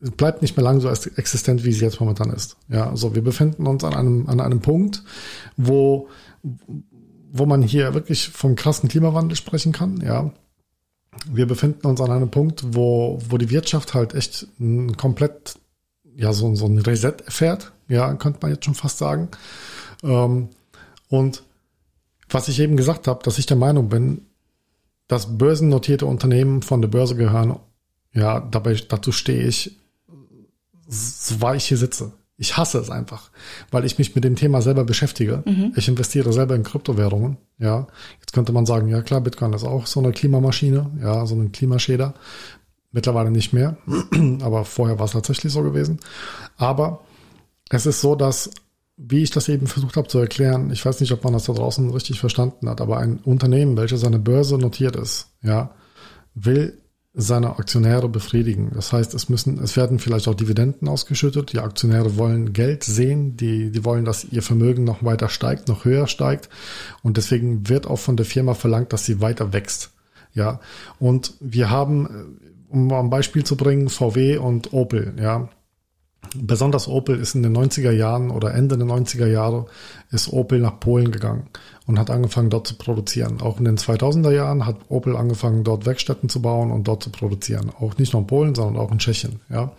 [0.00, 2.56] bleibt nicht mehr lang so existent, wie sie jetzt momentan ist.
[2.68, 5.02] Ja, also wir befinden uns an einem, an einem Punkt,
[5.56, 6.08] wo,
[7.30, 10.32] wo man hier wirklich vom krassen Klimawandel sprechen kann, ja.
[11.26, 15.54] Wir befinden uns an einem Punkt, wo, wo die Wirtschaft halt echt ein komplett,
[16.16, 19.28] ja, so, so ein Reset erfährt, ja, könnte man jetzt schon fast sagen.
[20.02, 20.48] Ähm,
[21.08, 21.42] und
[22.28, 24.26] was ich eben gesagt habe, dass ich der Meinung bin,
[25.08, 27.58] dass börsennotierte Unternehmen von der Börse gehören,
[28.12, 29.76] ja, dabei, dazu stehe ich,
[30.88, 32.12] so weil ich hier sitze.
[32.40, 33.30] Ich hasse es einfach,
[33.70, 35.42] weil ich mich mit dem Thema selber beschäftige.
[35.76, 37.36] Ich investiere selber in Kryptowährungen.
[37.58, 37.86] Ja,
[38.18, 41.52] jetzt könnte man sagen, ja klar, Bitcoin ist auch so eine Klimamaschine, ja, so ein
[41.52, 42.14] Klimaschäder.
[42.92, 43.76] Mittlerweile nicht mehr,
[44.40, 46.00] aber vorher war es tatsächlich so gewesen.
[46.56, 47.02] Aber
[47.68, 48.50] es ist so, dass,
[48.96, 51.52] wie ich das eben versucht habe zu erklären, ich weiß nicht, ob man das da
[51.52, 55.74] draußen richtig verstanden hat, aber ein Unternehmen, welches an der Börse notiert ist, ja,
[56.34, 56.79] will
[57.12, 58.70] seine Aktionäre befriedigen.
[58.72, 61.52] Das heißt, es müssen, es werden vielleicht auch Dividenden ausgeschüttet.
[61.52, 65.84] Die Aktionäre wollen Geld sehen, die, die wollen, dass ihr Vermögen noch weiter steigt, noch
[65.84, 66.48] höher steigt.
[67.02, 69.90] Und deswegen wird auch von der Firma verlangt, dass sie weiter wächst.
[70.34, 70.60] Ja.
[71.00, 75.48] Und wir haben, äh, um ein Beispiel zu bringen, VW und Opel, ja.
[76.36, 79.66] Besonders Opel ist in den 90er Jahren oder Ende der 90er Jahre
[80.10, 81.48] ist Opel nach Polen gegangen
[81.90, 83.40] und hat angefangen dort zu produzieren.
[83.40, 87.10] Auch in den 2000er Jahren hat Opel angefangen dort Werkstätten zu bauen und dort zu
[87.10, 87.70] produzieren.
[87.70, 89.40] Auch nicht nur in Polen, sondern auch in Tschechien.
[89.50, 89.72] Ja,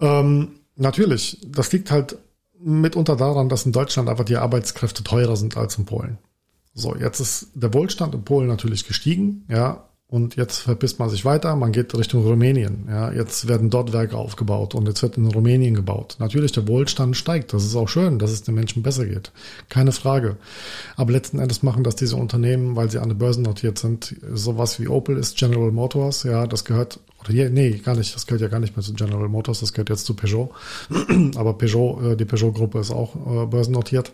[0.00, 1.38] ähm, natürlich.
[1.46, 2.18] Das liegt halt
[2.60, 6.18] mitunter daran, dass in Deutschland einfach die Arbeitskräfte teurer sind als in Polen.
[6.74, 11.26] So, jetzt ist der Wohlstand in Polen natürlich gestiegen, ja, und jetzt verpisst man sich
[11.26, 12.86] weiter, man geht Richtung Rumänien.
[12.88, 16.16] Ja, jetzt werden dort Werke aufgebaut und jetzt wird in Rumänien gebaut.
[16.18, 17.52] Natürlich, der Wohlstand steigt.
[17.52, 19.32] Das ist auch schön, dass es den Menschen besser geht.
[19.68, 20.38] Keine Frage.
[20.96, 24.16] Aber letzten Endes machen das diese Unternehmen, weil sie an der Börse notiert sind.
[24.32, 26.22] Sowas wie Opel ist General Motors.
[26.22, 28.14] Ja, das gehört, oder hier, nee, gar nicht.
[28.14, 29.60] Das gehört ja gar nicht mehr zu General Motors.
[29.60, 30.50] Das gehört jetzt zu Peugeot.
[31.36, 34.12] Aber Peugeot, äh, die Peugeot-Gruppe ist auch äh, börsennotiert.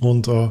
[0.00, 0.50] Und äh,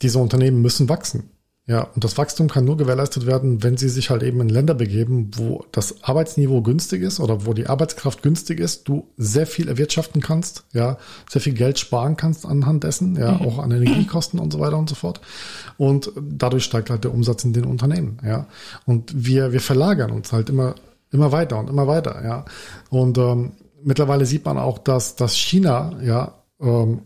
[0.00, 1.28] diese Unternehmen müssen wachsen.
[1.70, 4.74] Ja, und das Wachstum kann nur gewährleistet werden, wenn sie sich halt eben in Länder
[4.74, 9.68] begeben, wo das Arbeitsniveau günstig ist oder wo die Arbeitskraft günstig ist, du sehr viel
[9.68, 10.98] erwirtschaften kannst, ja,
[11.30, 14.88] sehr viel Geld sparen kannst anhand dessen, ja, auch an Energiekosten und so weiter und
[14.88, 15.20] so fort.
[15.78, 18.48] Und dadurch steigt halt der Umsatz in den Unternehmen, ja.
[18.84, 20.74] Und wir, wir verlagern uns halt immer,
[21.12, 22.46] immer weiter und immer weiter, ja.
[22.88, 27.02] Und ähm, mittlerweile sieht man auch, dass, dass China, ja, ähm,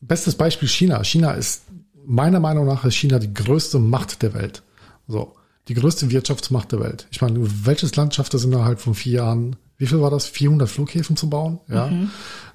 [0.00, 1.02] bestes Beispiel China.
[1.02, 1.63] China ist
[2.06, 4.62] meiner Meinung nach ist China die größte Macht der Welt.
[5.06, 5.34] So,
[5.68, 7.06] die größte Wirtschaftsmacht der Welt.
[7.10, 9.56] Ich meine, welches Land schafft es innerhalb von vier Jahren?
[9.76, 10.26] Wie viel war das?
[10.26, 11.60] 400 Flughäfen zu bauen?
[11.68, 11.90] Ja,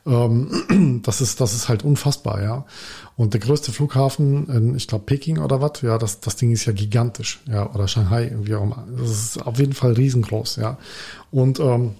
[0.05, 2.65] ähm, das ist das ist halt unfassbar, ja.
[3.15, 5.81] Und der größte Flughafen, in, ich glaube Peking oder was?
[5.81, 8.87] Ja, das das Ding ist ja gigantisch, ja, oder Shanghai, wie auch immer.
[8.97, 10.77] Das ist auf jeden Fall riesengroß, ja.
[11.31, 11.95] Und ähm,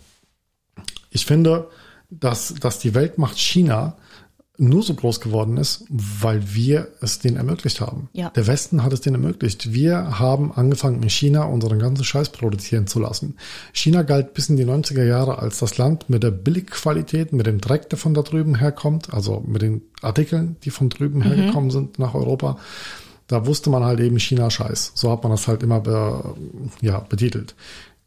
[1.09, 1.69] ich finde,
[2.09, 3.97] dass dass die Weltmacht China
[4.59, 8.09] nur so groß geworden ist, weil wir es denen ermöglicht haben.
[8.13, 8.29] Ja.
[8.29, 9.73] Der Westen hat es denen ermöglicht.
[9.73, 13.37] Wir haben angefangen in China unseren ganzen Scheiß produzieren zu lassen.
[13.71, 17.61] China galt bis in die 90er Jahre als das Land mit der Billigqualität, mit dem
[17.61, 21.97] Dreck, der von da drüben herkommt, also mit den Artikeln, die von drüben hergekommen sind
[21.97, 22.57] nach Europa.
[23.27, 24.93] Da wusste man halt eben China-Scheiß.
[24.95, 26.35] So hat man das halt immer be,
[26.81, 27.55] ja, betitelt.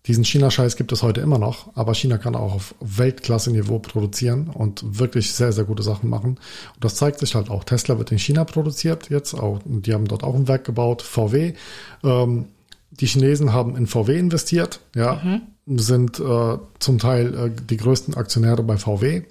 [0.06, 4.98] Diesen China-Scheiß gibt es heute immer noch, aber China kann auch auf Weltklasse-Niveau produzieren und
[4.98, 6.40] wirklich sehr, sehr gute Sachen machen.
[6.74, 7.62] Und das zeigt sich halt auch.
[7.62, 11.54] Tesla wird in China produziert jetzt, auch, die haben dort auch ein Werk gebaut, VW.
[12.02, 12.46] Ähm,
[12.90, 18.62] die Chinesen haben in VW investiert, ja, sind äh, zum Teil äh, die größten Aktionäre
[18.64, 19.22] bei VW.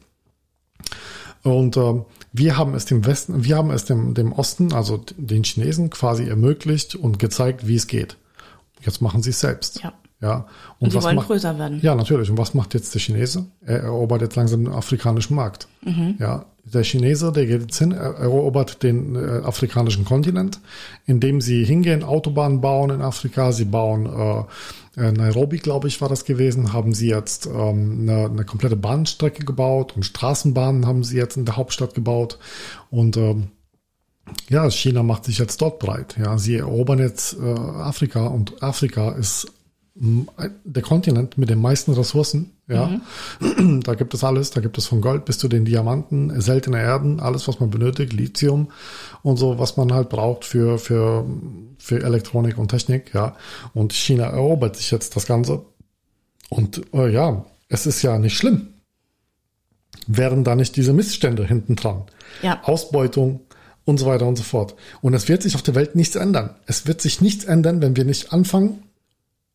[1.43, 5.43] Und ähm, wir haben es dem Westen, wir haben es dem, dem Osten, also den
[5.43, 8.17] Chinesen, quasi ermöglicht und gezeigt, wie es geht.
[8.83, 9.83] Jetzt machen sie es selbst.
[9.83, 9.93] Ja.
[10.21, 10.45] Ja.
[10.79, 11.79] Und sie was wollen macht, größer werden.
[11.81, 12.29] ja, natürlich.
[12.29, 13.45] Und was macht jetzt der Chinese?
[13.65, 15.67] Er erobert jetzt langsam den afrikanischen Markt.
[16.19, 20.59] Ja, der Chinese, der geht jetzt hin, er erobert den äh, afrikanischen Kontinent,
[21.05, 23.51] indem sie hingehen, Autobahnen bauen in Afrika.
[23.51, 28.25] Sie bauen äh, äh, Nairobi, glaube ich, war das gewesen, haben sie jetzt ähm, eine,
[28.25, 32.37] eine komplette Bahnstrecke gebaut und Straßenbahnen haben sie jetzt in der Hauptstadt gebaut.
[32.91, 33.47] Und ähm,
[34.49, 36.15] ja, China macht sich jetzt dort breit.
[36.19, 39.51] Ja, sie erobern jetzt äh, Afrika und Afrika ist
[39.93, 42.51] der Kontinent mit den meisten Ressourcen.
[42.67, 43.01] Ja,
[43.83, 44.51] da gibt es alles.
[44.51, 48.13] Da gibt es von Gold bis zu den Diamanten, seltene Erden, alles, was man benötigt,
[48.13, 48.71] Lithium
[49.21, 51.25] und so, was man halt braucht für für
[51.77, 53.13] für Elektronik und Technik.
[53.13, 53.35] Ja,
[53.73, 55.65] und China erobert sich jetzt das Ganze.
[56.49, 58.67] Und äh, ja, es ist ja nicht schlimm.
[60.07, 62.03] Wären da nicht diese Missstände hinten dran?
[62.41, 62.61] Ja.
[62.63, 63.41] Ausbeutung
[63.83, 64.75] und so weiter und so fort.
[65.01, 66.55] Und es wird sich auf der Welt nichts ändern.
[66.65, 68.83] Es wird sich nichts ändern, wenn wir nicht anfangen,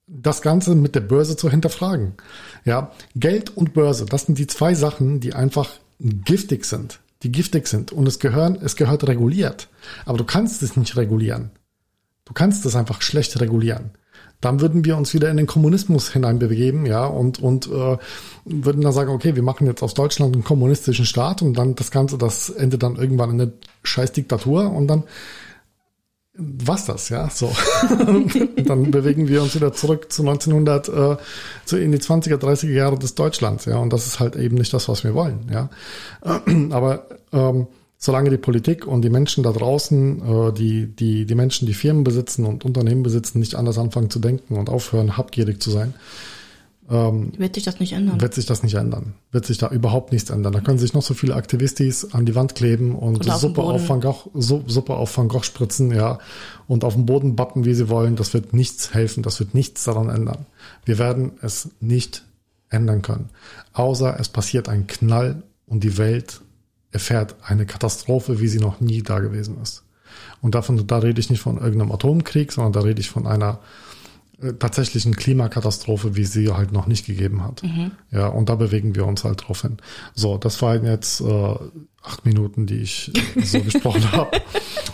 [0.07, 2.15] das Ganze mit der Börse zu hinterfragen.
[2.65, 7.67] Ja, Geld und Börse, das sind die zwei Sachen, die einfach giftig sind, die giftig
[7.67, 7.93] sind.
[7.93, 9.69] Und es gehören, es gehört reguliert.
[10.05, 11.51] Aber du kannst es nicht regulieren.
[12.25, 13.91] Du kannst es einfach schlecht regulieren.
[14.41, 17.97] Dann würden wir uns wieder in den Kommunismus hineinbegeben, ja, und, und äh,
[18.45, 21.91] würden dann sagen, okay, wir machen jetzt aus Deutschland einen kommunistischen Staat und dann das
[21.91, 25.05] Ganze, das endet dann irgendwann in eine scheiß Diktatur und dann
[26.39, 27.51] was das, ja, so.
[28.65, 31.17] dann bewegen wir uns wieder zurück zu 1900, äh,
[31.65, 34.73] zu in die 20er, 30er Jahre des Deutschlands, ja, und das ist halt eben nicht
[34.73, 35.71] das, was wir wollen, ja.
[36.71, 37.67] Aber ähm,
[37.99, 42.05] solange die Politik und die Menschen da draußen, äh, die, die, die Menschen, die Firmen
[42.05, 45.95] besitzen und Unternehmen besitzen, nicht anders anfangen zu denken und aufhören, habgierig zu sein,
[46.91, 48.21] ähm, Wird sich das nicht ändern?
[48.21, 49.15] wird sich das nicht ändern.
[49.33, 50.53] Wird sich da überhaupt nichts ändern.
[50.53, 53.89] Da können sich noch so viele Aktivistis an die Wand kleben und Oder Suppe auf,
[53.89, 56.19] Van Gogh, Su- Suppe auf Van Gogh spritzen, ja,
[56.69, 58.17] und auf den Boden bappen, wie sie wollen.
[58.17, 59.23] Das wird nichts helfen.
[59.23, 60.47] Das wird nichts daran ändern.
[60.85, 62.25] Wir werden es nicht
[62.69, 63.31] ändern können.
[63.73, 66.41] Außer es passiert ein Knall und die Welt
[66.93, 69.83] erfährt eine Katastrophe, wie sie noch nie da gewesen ist.
[70.41, 73.59] Und davon, da rede ich nicht von irgendeinem Atomkrieg, sondern da rede ich von einer
[74.59, 77.63] tatsächlichen Klimakatastrophe, wie sie halt noch nicht gegeben hat.
[78.11, 79.79] Ja, und da bewegen wir uns halt drauf hin.
[80.15, 81.55] So, das waren jetzt äh,
[82.03, 84.41] acht Minuten, die ich äh, so gesprochen habe.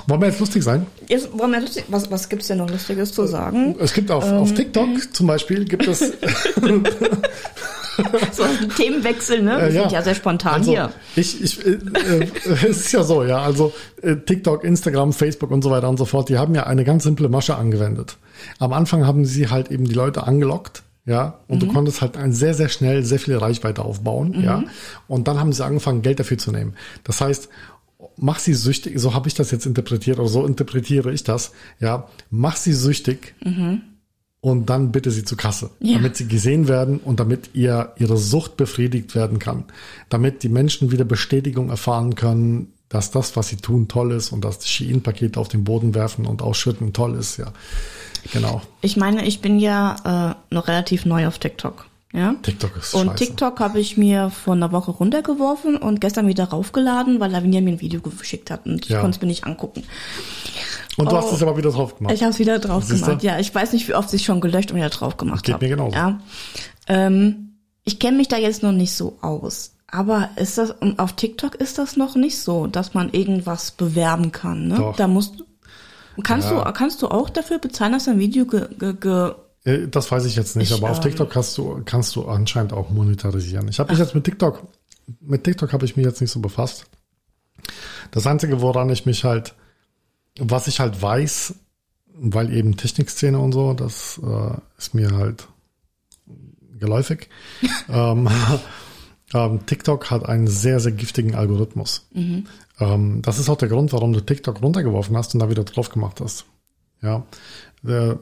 [0.06, 0.86] Wollen wir jetzt lustig sein?
[1.08, 3.76] Jetzt, wollen wir lustig, was, was gibt's denn noch Lustiges zu sagen?
[3.78, 6.00] Es gibt auf, auf TikTok zum Beispiel gibt es
[8.32, 9.56] So ein Themenwechsel, ne?
[9.58, 10.90] Wir Äh, sind ja sehr spontan also, hier.
[11.16, 12.26] Ich, ich, äh, äh,
[12.68, 16.04] es ist ja so, ja, also äh, TikTok, Instagram, Facebook und so weiter und so
[16.04, 18.16] fort, die haben ja eine ganz simple Masche angewendet.
[18.58, 22.32] Am Anfang haben sie halt eben die Leute angelockt, ja, und du konntest halt ein
[22.32, 24.62] sehr, sehr schnell sehr viel Reichweite aufbauen, ja,
[25.08, 26.74] und dann haben sie angefangen, Geld dafür zu nehmen.
[27.04, 27.48] Das heißt,
[28.16, 32.06] mach sie süchtig, so habe ich das jetzt interpretiert, oder so interpretiere ich das, ja,
[32.30, 33.34] mach sie süchtig,
[34.42, 35.94] und dann bitte sie zur Kasse, Ja.
[35.94, 39.64] damit sie gesehen werden und damit ihr ihre Sucht befriedigt werden kann,
[40.10, 44.44] damit die Menschen wieder Bestätigung erfahren können, dass das, was sie tun, toll ist und
[44.44, 47.52] dass das Shein-Paket auf den Boden werfen und ausschütten toll ist, ja.
[48.32, 48.60] Genau.
[48.82, 51.86] Ich meine, ich bin ja äh, noch relativ neu auf TikTok.
[52.12, 52.34] Ja?
[52.42, 53.24] TikTok ist Und scheiße.
[53.24, 57.70] TikTok habe ich mir vor einer Woche runtergeworfen und gestern wieder raufgeladen, weil Lavinia mir
[57.72, 59.00] ein Video geschickt hat und ich Ja.
[59.00, 59.82] konnte es mir nicht angucken.
[60.98, 61.18] Und du Oh.
[61.18, 62.12] hast es aber wieder drauf gemacht.
[62.14, 63.06] Ich habe es wieder drauf Siehste?
[63.06, 63.22] gemacht.
[63.22, 65.64] Ja, ich weiß nicht, wie oft ich schon gelöscht und wieder drauf gemacht Geht habe.
[65.64, 65.96] mir genauso.
[65.96, 66.20] Ja.
[66.86, 69.76] Ähm, ich kenne mich da jetzt noch nicht so aus.
[69.86, 74.68] Aber ist das auf TikTok ist das noch nicht so, dass man irgendwas bewerben kann.
[74.68, 74.76] Ne?
[74.76, 74.96] Doch.
[74.96, 75.44] Da musst
[76.22, 76.64] kannst Ja.
[76.64, 79.32] du kannst du auch dafür bezahlen, dass dein Video ge, ge, ge
[79.64, 82.72] Das weiß ich jetzt nicht, Ich, aber auf ähm, TikTok kannst du, kannst du anscheinend
[82.72, 83.68] auch monetarisieren.
[83.68, 84.66] Ich habe mich jetzt mit TikTok,
[85.20, 86.86] mit TikTok habe ich mich jetzt nicht so befasst.
[88.10, 89.54] Das Einzige, woran ich mich halt,
[90.38, 91.54] was ich halt weiß,
[92.14, 95.46] weil eben Technikszene und so, das äh, ist mir halt
[96.80, 97.28] geläufig.
[97.88, 98.28] ähm,
[99.34, 102.08] ähm, TikTok hat einen sehr, sehr giftigen Algorithmus.
[102.80, 105.88] Ähm, das ist auch der Grund, warum du TikTok runtergeworfen hast und da wieder drauf
[105.88, 106.46] gemacht hast.
[107.00, 107.24] Ja.
[107.82, 108.18] Der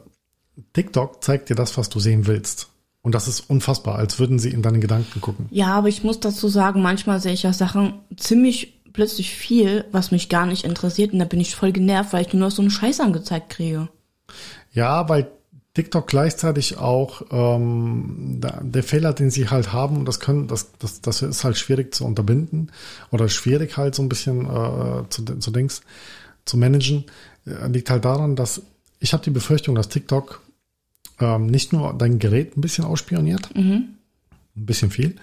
[0.73, 2.68] TikTok zeigt dir das, was du sehen willst.
[3.03, 5.46] Und das ist unfassbar, als würden sie in deine Gedanken gucken.
[5.51, 10.11] Ja, aber ich muss dazu sagen, manchmal sehe ich ja Sachen ziemlich plötzlich viel, was
[10.11, 12.61] mich gar nicht interessiert und da bin ich voll genervt, weil ich nur noch so
[12.61, 13.88] einen Scheiß angezeigt kriege.
[14.73, 15.31] Ja, weil
[15.75, 21.01] TikTok gleichzeitig auch ähm, der Fehler, den sie halt haben, und das können, das, das,
[21.01, 22.73] das ist halt schwierig zu unterbinden
[23.11, 25.83] oder schwierig halt so ein bisschen äh, zu, zu Dings
[26.44, 27.05] zu managen,
[27.46, 28.62] äh, liegt halt daran, dass
[28.99, 30.42] ich habe die Befürchtung, dass TikTok
[31.20, 33.50] ähm, nicht nur dein Gerät ein bisschen ausspioniert,
[34.56, 35.16] ein bisschen viel,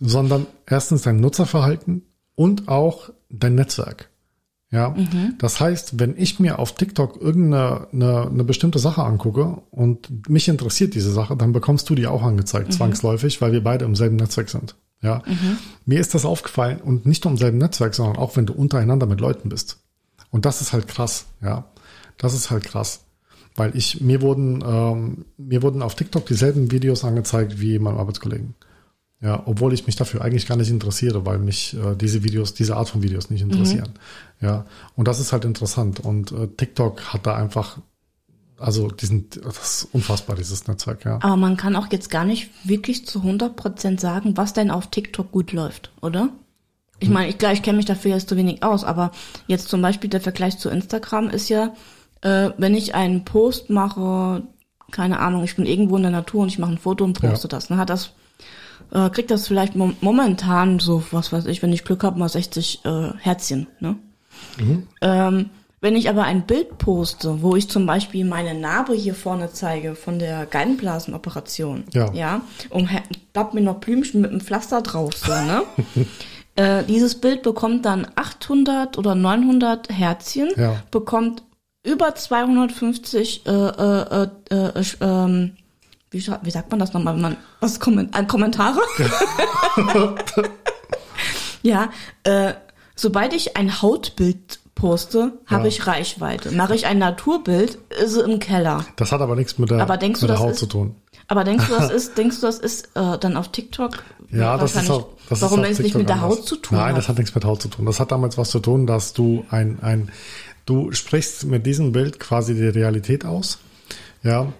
[0.00, 2.02] sondern erstens dein Nutzerverhalten
[2.34, 4.08] und auch dein Netzwerk.
[4.70, 4.94] Ja,
[5.38, 10.48] das heißt, wenn ich mir auf TikTok irgendeine eine, eine bestimmte Sache angucke und mich
[10.48, 14.16] interessiert diese Sache, dann bekommst du die auch angezeigt, zwangsläufig, weil wir beide im selben
[14.16, 14.74] Netzwerk sind.
[15.02, 15.22] Ja,
[15.84, 19.04] mir ist das aufgefallen und nicht nur im selben Netzwerk, sondern auch wenn du untereinander
[19.06, 19.78] mit Leuten bist.
[20.30, 21.26] Und das ist halt krass.
[21.42, 21.66] Ja,
[22.16, 23.04] das ist halt krass,
[23.56, 28.54] weil ich mir wurden ähm, mir wurden auf TikTok dieselben Videos angezeigt wie meinem Arbeitskollegen.
[29.22, 32.76] Ja, obwohl ich mich dafür eigentlich gar nicht interessiere, weil mich äh, diese Videos, diese
[32.76, 33.90] Art von Videos nicht interessieren.
[34.40, 36.00] Ja, und das ist halt interessant.
[36.00, 37.78] Und äh, TikTok hat da einfach,
[38.58, 41.20] also diesen, das ist unfassbar, dieses Netzwerk, ja.
[41.22, 45.30] Aber man kann auch jetzt gar nicht wirklich zu 100% sagen, was denn auf TikTok
[45.30, 46.30] gut läuft, oder?
[46.98, 49.12] Ich meine, ich, klar, ich kenne mich dafür jetzt zu wenig aus, aber
[49.46, 51.74] jetzt zum Beispiel der Vergleich zu Instagram ist ja,
[52.22, 54.42] äh, wenn ich einen Post mache,
[54.90, 57.46] keine Ahnung, ich bin irgendwo in der Natur und ich mache ein Foto und poste
[57.46, 57.50] Ja.
[57.50, 58.12] das, dann hat das,
[58.92, 62.28] äh, kriegt das vielleicht mom momentan so, was weiß ich, wenn ich Glück habe, mal
[62.28, 63.96] 60 äh, Herzchen, ne?
[65.00, 69.50] Ähm, wenn ich aber ein Bild poste, wo ich zum Beispiel meine Narbe hier vorne
[69.52, 72.12] zeige von der Gallenblasenoperation, Ja.
[72.12, 72.88] ja, und
[73.36, 75.62] hab mir noch Blümchen mit einem Pflaster drauf, so, ne?
[76.56, 80.82] äh, dieses Bild bekommt dann 800 oder 900 Herzchen, Ja.
[80.90, 81.42] bekommt
[81.84, 85.56] über 250 äh, äh, äh, äh, ähm,
[86.10, 88.80] wie, wie sagt man das nochmal, wenn man was komment Kommentare?
[91.62, 91.90] ja,
[92.24, 92.52] äh,
[92.94, 95.68] sobald ich ein Hautbild poste, habe Ja.
[95.68, 96.50] ich Reichweite.
[96.52, 98.84] Mache ich ein Naturbild, ist im Keller.
[98.96, 100.66] Das hat aber nichts mit der, Aber denkst du, mit der das Haut ist- zu
[100.66, 100.96] tun.
[101.28, 104.02] Aber denkst du, das ist, denkst du, das ist äh, dann auf TikTok?
[104.30, 105.08] Ja, das ist auch.
[105.28, 106.38] Das warum ist es nicht mit der anders.
[106.38, 106.98] Haut zu tun Nein, hat?
[106.98, 107.86] das hat nichts mit Haut zu tun.
[107.86, 110.10] Das hat damals was zu tun, dass du ein, ein,
[110.66, 113.58] du sprichst mit diesem Bild quasi die Realität aus.
[114.22, 114.52] Ja.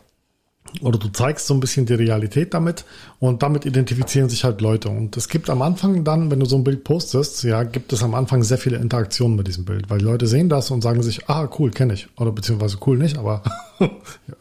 [0.80, 2.84] Oder du zeigst so ein bisschen die Realität damit
[3.20, 4.88] und damit identifizieren sich halt Leute.
[4.88, 8.02] Und es gibt am Anfang dann, wenn du so ein Bild postest, ja, gibt es
[8.02, 11.02] am Anfang sehr viele Interaktionen mit diesem Bild, weil die Leute sehen das und sagen
[11.02, 12.08] sich, ah, cool, kenne ich.
[12.16, 13.42] Oder beziehungsweise cool nicht, aber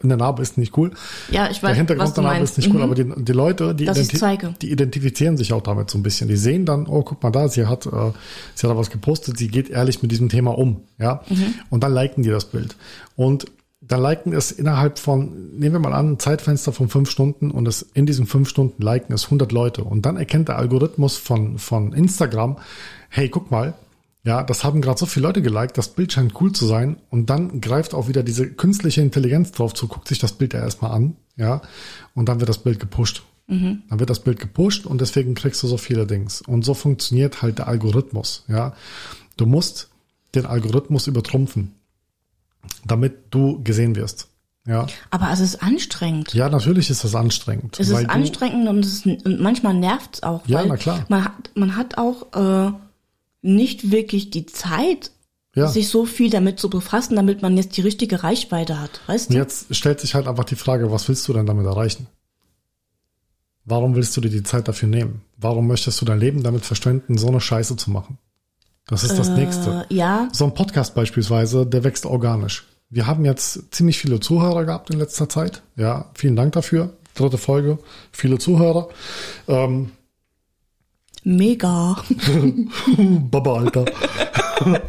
[0.02, 0.90] in der Narbe ist nicht cool.
[1.30, 2.52] Ja, ich weiß, Der was Hintergrund du der Narbe meinst.
[2.58, 2.82] ist nicht cool, Mhm.
[2.82, 4.54] aber die, die Leute, die, zeige.
[4.62, 6.28] die identifizieren sich auch damit so ein bisschen.
[6.28, 7.90] Die sehen dann, oh, guck mal da, sie hat, äh,
[8.54, 11.22] sie hat da was gepostet, sie geht ehrlich mit diesem Thema um, ja.
[11.28, 11.54] Mhm.
[11.70, 12.74] Und dann liken die das Bild.
[13.16, 13.46] Und
[13.92, 17.68] dann liken es innerhalb von, nehmen wir mal an, ein Zeitfenster von fünf Stunden und
[17.68, 19.84] es in diesen fünf Stunden liken es 100 Leute.
[19.84, 22.56] Und dann erkennt der Algorithmus von, von Instagram,
[23.10, 23.74] hey, guck mal,
[24.24, 26.96] ja, das haben gerade so viele Leute geliked, das Bild scheint cool zu sein.
[27.10, 30.60] Und dann greift auch wieder diese künstliche Intelligenz drauf zu, guckt sich das Bild ja
[30.60, 31.60] erstmal an, ja,
[32.14, 33.24] und dann wird das Bild gepusht.
[33.90, 36.40] Dann wird das Bild gepusht und deswegen kriegst du so viele Dings.
[36.40, 38.72] Und so funktioniert halt der Algorithmus, ja.
[39.36, 39.90] Du musst
[40.34, 41.74] den Algorithmus übertrumpfen,
[42.84, 44.28] damit du gesehen wirst.
[44.66, 46.34] Ja, Aber es ist anstrengend.
[46.34, 47.80] ja, natürlich ist das anstrengend.
[47.80, 50.46] Es ist anstrengend und, es ist, und manchmal nervt es auch.
[50.46, 51.04] Ja, weil na klar.
[51.08, 52.32] Man hat, man hat auch
[52.68, 52.72] äh,
[53.42, 55.10] nicht wirklich die Zeit,
[55.56, 55.66] Ja.
[55.66, 59.00] sich so viel damit zu befassen, damit man jetzt die richtige Reichweite hat.
[59.08, 59.40] Weißt Und du?
[59.40, 62.06] jetzt stellt sich halt einfach die Frage, was willst du denn damit erreichen?
[63.64, 65.22] Warum willst du dir die Zeit dafür nehmen?
[65.36, 68.18] Warum möchtest du dein Leben damit verschwenden, so eine Scheiße zu machen?
[68.86, 69.86] Das ist das Nächste.
[69.88, 72.66] Äh, ja, So ein Podcast beispielsweise, der wächst organisch.
[72.90, 75.62] Wir haben jetzt ziemlich viele Zuhörer gehabt in letzter Zeit.
[75.76, 76.90] Ja, vielen Dank dafür.
[77.14, 77.78] Dritte Folge,
[78.10, 78.88] viele Zuhörer.
[79.48, 79.92] Ähm,
[81.24, 81.96] mega.
[83.30, 83.84] Baba, Alter.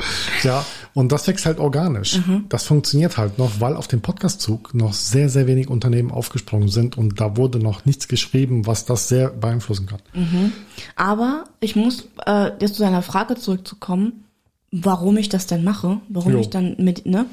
[0.43, 2.19] ja, und das wächst halt organisch.
[2.49, 6.97] Das funktioniert halt noch, weil auf dem Podcastzug noch sehr, sehr wenig Unternehmen aufgesprungen sind
[6.97, 10.53] und da wurde noch nichts geschrieben, was das sehr beeinflussen kann.
[10.95, 14.25] Aber ich muss äh, jetzt zu deiner Frage zurückzukommen,
[14.71, 16.39] warum ich das denn mache, warum Jo.
[16.39, 17.25] ich dann mit, ne?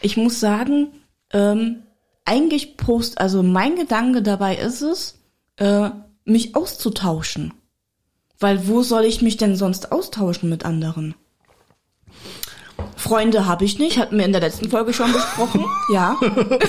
[0.00, 0.88] Ich muss sagen,
[1.32, 1.82] ähm,
[2.24, 5.18] eigentlich post, also mein Gedanke dabei ist es,
[5.56, 5.90] äh,
[6.24, 7.52] mich auszutauschen.
[8.38, 11.14] Weil wo soll ich mich denn sonst austauschen mit anderen?
[13.04, 15.64] Freunde habe ich nicht, hatten wir in der letzten Folge schon besprochen.
[15.92, 16.16] Ja.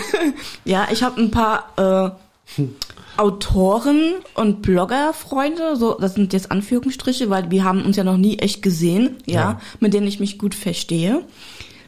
[0.65, 2.13] ja, ich habe ein paar
[2.57, 2.61] äh,
[3.17, 8.39] Autoren und Bloggerfreunde, so das sind jetzt Anführungsstriche, weil wir haben uns ja noch nie
[8.39, 9.61] echt gesehen, ja, Ja.
[9.79, 11.21] mit denen ich mich gut verstehe.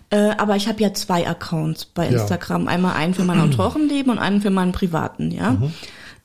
[0.09, 2.11] Äh, aber ich habe ja zwei Accounts bei Ja.
[2.21, 5.51] Instagram, einmal einen für mein Autorenleben und einen für meinen privaten, ja.
[5.51, 5.73] Mhm.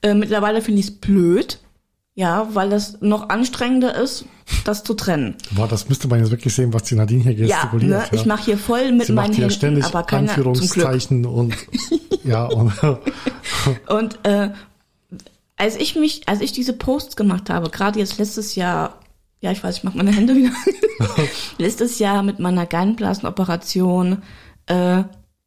[0.02, 1.58] Äh, mittlerweile finde ich es blöd,
[2.14, 4.24] ja, weil das noch anstrengender ist,
[4.64, 5.36] das zu trennen.
[5.52, 8.12] Boah, das müsste man jetzt wirklich sehen, was die Nadine hier Ja, gestikuliert.
[8.12, 10.20] ne, ich mache hier voll mit Sie meinen macht hier Händen, ständig aber Glück.
[10.20, 11.54] Anführungszeichen und
[12.24, 12.72] ja und
[13.88, 14.50] Und äh,
[15.56, 18.98] als ich mich, als ich diese Posts gemacht habe, gerade jetzt letztes Jahr,
[19.40, 20.50] ja, ich weiß, ich mache meine Hände wieder.
[21.58, 24.22] letztes Jahr mit meiner Gallenblasenoperation,
[24.66, 25.04] äh,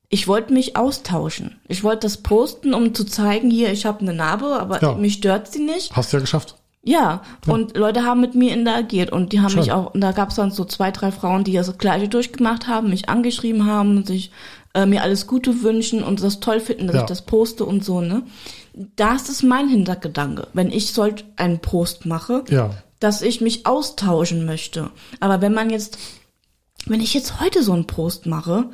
[0.09, 1.57] ich wollte mich austauschen.
[1.67, 4.93] Ich wollte das posten, um zu zeigen, hier, ich habe eine Narbe, aber Ja.
[4.95, 5.95] mich stört sie nicht.
[5.95, 6.55] hast du ja geschafft.
[6.87, 9.61] Ja, und Leute haben mit mir interagiert und die haben Schön.
[9.61, 12.67] mich auch, und da gab es dann so zwei, drei Frauen, die das gleiche durchgemacht
[12.67, 14.29] haben, mich angeschrieben haben, sich
[14.75, 17.01] äh, mir alles Gute wünschen und das toll finden, dass Ja.
[17.01, 18.21] ich das poste und so, ne?
[18.95, 22.69] Das ist mein Hintergedanke, wenn ich solch einen Post mache, Ja.
[22.99, 24.91] dass ich mich austauschen möchte.
[25.19, 25.97] Aber wenn man jetzt,
[26.85, 28.65] wenn ich jetzt heute so einen Post mache,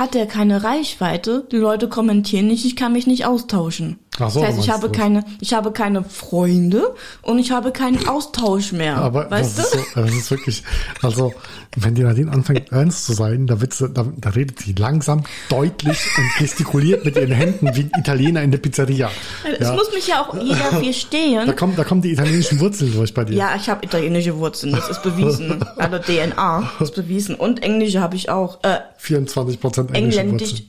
[0.00, 3.98] hat der keine Reichweite, die Leute kommentieren nicht, ich kann mich nicht austauschen.
[4.18, 4.96] Ach so, das heißt, ich habe das.
[4.98, 8.96] keine, ich habe keine Freunde und ich habe keinen Austausch mehr.
[8.96, 9.78] Aber weißt das, du?
[9.78, 10.64] ist so, das ist wirklich,
[11.00, 11.32] also
[11.76, 15.22] wenn die Nadine anfängt ernst zu sein, da, wird sie, da, da redet sie langsam,
[15.48, 19.10] deutlich und gestikuliert mit ihren Händen wie ein Italiener in der Pizzeria.
[19.58, 19.74] Es Ja.
[19.74, 21.56] muss mich ja auch jeder Da verstehen.
[21.56, 23.36] kommen, da kommen die italienischen Wurzeln durch bei dir.
[23.36, 25.64] Ja, ich habe italienische Wurzeln, das ist bewiesen.
[25.76, 27.36] Also DNA ist bewiesen.
[27.36, 28.62] Und Englische habe ich auch.
[28.64, 30.64] Äh, 24 Prozent englische Engländisch.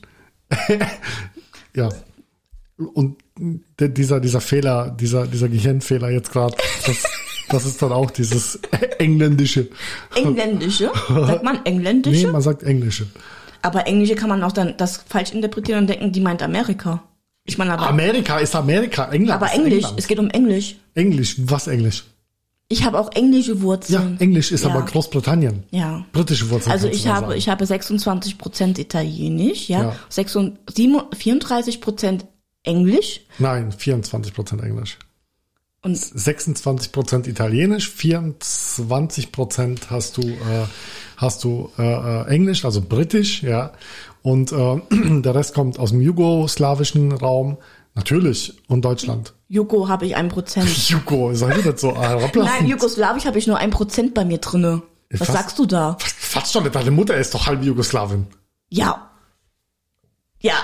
[0.48, 0.80] Wurzeln.
[1.74, 1.88] Ja.
[2.94, 6.54] Und dieser, dieser Fehler, dieser, dieser Gehirnfehler jetzt gerade,
[6.86, 7.02] das,
[7.48, 8.58] das ist dann auch dieses
[8.98, 9.68] Engländische.
[10.14, 10.90] Engländische.
[11.08, 12.28] Sagt man Nee, Engländische?
[12.28, 13.06] man sagt Englische.
[13.62, 17.02] Aber Englische kann man auch dann das falsch interpretieren und denken, die meint Amerika.
[17.44, 19.98] Ich meine aber, Amerika ist Amerika, England aber Englisch, England.
[19.98, 20.76] es geht um Englisch.
[20.94, 22.04] Englisch, was Englisch?
[22.68, 24.16] Ich habe auch englische Ja, Wurzeln.
[24.20, 24.70] Englisch ist Ja.
[24.70, 25.64] aber Großbritannien.
[25.70, 26.04] Ja.
[26.12, 26.72] Britische Wurzeln.
[26.72, 27.38] Also ich habe, sagen.
[27.38, 29.96] ich habe 26 Prozent Italienisch, ja, Ja.
[30.08, 32.24] 36, 7 34 Prozent
[32.64, 34.98] Englisch Nein, 24 Prozent Englisch.
[35.82, 40.66] und 26 Prozent Italienisch, 24 Prozent hast du, äh,
[41.16, 43.72] hast du äh, äh, Englisch, also Britisch, ja.
[44.22, 44.80] Und äh,
[45.22, 47.58] der Rest kommt aus dem jugoslawischen Raum,
[47.94, 49.34] natürlich, und Deutschland.
[49.48, 50.68] Jugo habe ich ein Prozent.
[50.88, 52.60] Jugo, sei das so herablassend?
[52.60, 54.82] Nein, Jugoslawisch habe ich nur ein Prozent bei mir drinne.
[55.10, 55.32] Was, Was?
[55.32, 55.98] sagst du da?
[56.32, 58.28] Doch nicht, deine Mutter ist doch halb Jugoslawin.
[58.70, 59.10] Ja.
[60.40, 60.54] Ja.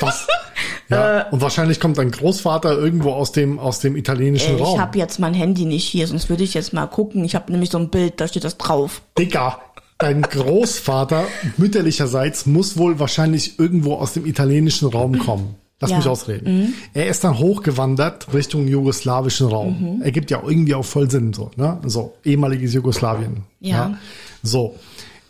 [0.00, 0.26] Was?
[0.90, 4.80] Ja, und wahrscheinlich kommt dein Großvater irgendwo aus dem, aus dem italienischen Ich Raum.
[4.80, 7.24] habe jetzt mein Handy nicht hier, sonst würde ich jetzt mal gucken.
[7.24, 9.02] Ich habe nämlich so ein Bild, da steht das drauf.
[9.18, 9.58] Digga,
[9.98, 11.24] dein Großvater
[11.58, 15.56] mütterlicherseits muss wohl wahrscheinlich irgendwo aus dem italienischen Raum kommen.
[15.80, 15.98] Lass Ja.
[15.98, 16.74] mich ausreden.
[16.94, 20.00] Er ist dann hochgewandert Richtung jugoslawischen Raum.
[20.02, 21.78] Ergibt ja irgendwie auch voll Sinn, so, ne?
[21.84, 23.44] So, ehemaliges Jugoslawien.
[23.60, 23.96] Ja.
[24.42, 24.74] So.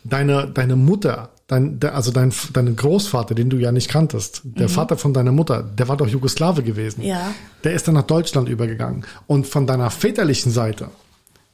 [0.05, 4.95] Deine, deine Mutter, dein, also dein, dein Großvater, den du ja nicht kanntest, der Vater
[4.97, 7.03] von deiner Mutter, der war doch Jugoslawe gewesen.
[7.03, 7.31] Ja.
[7.65, 9.03] Der ist dann nach Deutschland übergegangen.
[9.27, 10.87] Und von deiner väterlichen Seite,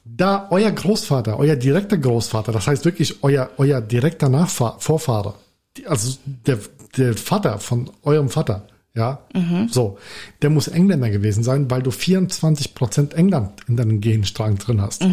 [0.03, 5.33] da euer Großvater, euer direkter Großvater, das heißt wirklich euer, euer direkter Nachfahr Vorfahre,
[5.77, 6.15] die- also
[6.45, 6.59] der,
[6.97, 9.19] der Vater von eurem Vater, ja,
[9.69, 9.97] so,
[10.41, 15.03] der muss Engländer gewesen sein, weil du 24 Prozent England in deinem Genstrang drin hast.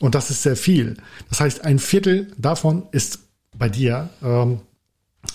[0.00, 0.96] Und das ist sehr viel.
[1.28, 3.18] Das heißt, ein Viertel davon ist
[3.58, 4.60] bei dir ähm,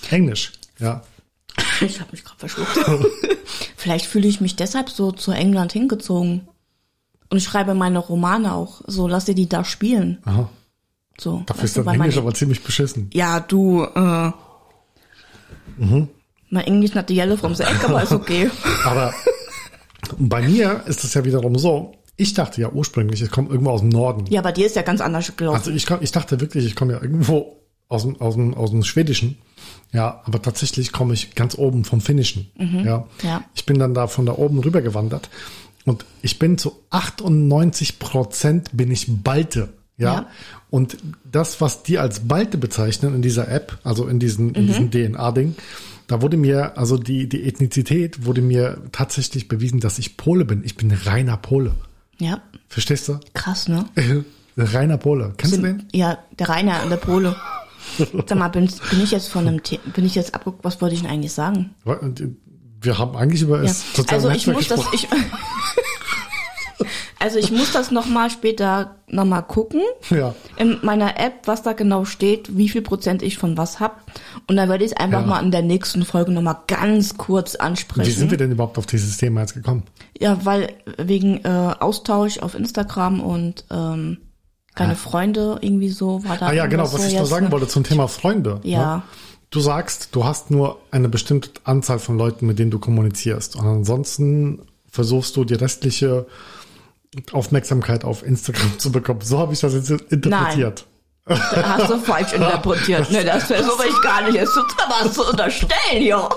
[0.10, 1.04] Englisch, ja.
[1.82, 2.78] Ich habe mich gerade verschluckt.
[3.76, 6.48] Vielleicht fühle ich mich deshalb so zu England hingezogen.
[7.30, 8.82] Und ich schreibe meine Romane auch.
[8.86, 10.20] So, lass dir die da spielen.
[10.26, 10.50] Aha.
[11.20, 11.44] So.
[11.46, 13.10] Dafür ist weil Englisch aber ziemlich beschissen.
[13.14, 14.32] Ja, du, äh.
[15.78, 16.10] Mhm.
[16.50, 18.52] Mein Englisch not the yellow from the egg, aber ist okay.
[18.86, 19.14] Aber
[20.18, 23.80] bei mir ist es ja wiederum so, ich dachte ja ursprünglich, ich komme irgendwo aus
[23.80, 24.26] dem Norden.
[24.30, 25.58] Ja, bei dir ist ja ganz anders gelaufen.
[25.58, 27.61] Also ich, ich dachte wirklich, ich komme ja irgendwo
[27.92, 29.38] aus dem, aus dem, aus dem Schwedischen.
[29.94, 32.50] Ja, aber tatsächlich komme ich ganz oben vom Finnischen.
[32.58, 33.06] Ja.
[33.24, 33.44] Ja.
[33.54, 35.30] Ich bin dann da von da oben rüber gewandert
[35.86, 39.70] und ich bin zu 98 Prozent bin ich Balte.
[39.98, 40.14] Ja?
[40.14, 40.28] Ja.
[40.70, 40.98] Und
[41.30, 45.56] das, was die als Balte bezeichnen in dieser App, also in diesen, in diesem DNA-Ding,
[46.08, 50.64] da wurde mir, also die, die Ethnizität wurde mir tatsächlich bewiesen, dass ich Pole bin.
[50.64, 51.74] Ich bin reiner Pole.
[52.20, 53.20] ja, Verstehst du?
[53.34, 53.86] krass, ne?
[54.58, 55.34] reiner Pole.
[55.38, 55.84] Kennst du den?
[55.92, 57.36] Ja, der Rainer der Pole.
[58.28, 60.96] Sag mal, bin, bin ich jetzt von einem, The bin ich jetzt abgeguckt, was wollte
[60.96, 61.76] ich denn eigentlich sagen?
[62.82, 63.64] Wir haben eigentlich über Ja.
[63.64, 64.96] das soziale Also ich muss das, gesprochen.
[66.80, 66.88] ich,
[67.20, 69.82] Also ich muss das nochmal später nochmal gucken.
[70.10, 70.34] Ja.
[70.58, 74.02] In meiner App, was da genau steht, wie viel Prozent ich von was hab.
[74.48, 75.28] Und dann werde ich es einfach Ja.
[75.28, 78.08] mal in der nächsten Folge nochmal ganz kurz ansprechen.
[78.08, 79.84] Wie sind wir denn überhaupt auf dieses Thema jetzt gekommen?
[80.20, 84.18] Ja, weil wegen äh, Austausch auf Instagram und ähm,
[84.76, 86.48] keine Freunde irgendwie so war da.
[86.48, 87.52] Ah ja, genau, was so ich noch sagen ne?
[87.52, 88.62] wollte zum Thema Freunde.
[88.64, 88.98] Ja.
[88.98, 89.04] Ne?
[89.50, 93.58] Du sagst, du hast nur eine bestimmte Anzahl von Leuten, mit denen du kommunizierst.
[93.58, 96.26] Und ansonsten versuchst du die restliche
[97.34, 99.22] Aufmerksamkeit auf Instagram zu bekommen.
[99.22, 100.86] So habe ich das jetzt interpretiert.
[101.28, 103.12] Hast du falsch interpretiert.
[103.12, 104.38] Ne, das versuche ich gar nicht.
[104.38, 106.30] Es tut was zu unterstellen, ja.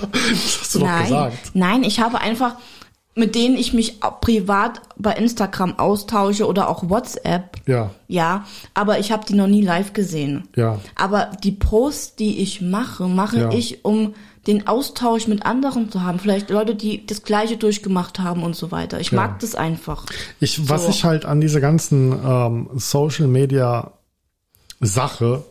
[0.00, 1.50] Das hast du doch Nein, gesagt.
[1.54, 2.56] nein, ich habe einfach,
[3.14, 7.58] mit denen ich mich privat bei Instagram austausche oder auch WhatsApp.
[7.66, 10.48] Ja, Ja, aber ich habe die noch nie live gesehen.
[10.56, 10.78] ja.
[10.96, 13.50] Aber die Posts, die ich mache, mache Ja.
[13.50, 14.14] ich, um
[14.46, 16.18] den Austausch mit anderen zu haben.
[16.18, 18.98] Vielleicht Leute, die das Gleiche durchgemacht haben und so weiter.
[18.98, 19.16] Ich Ja.
[19.20, 20.06] mag das einfach.
[20.40, 20.88] Ich, was So.
[20.90, 23.92] ich halt an dieser ganzen ähm, Social Media
[24.80, 25.44] Sache,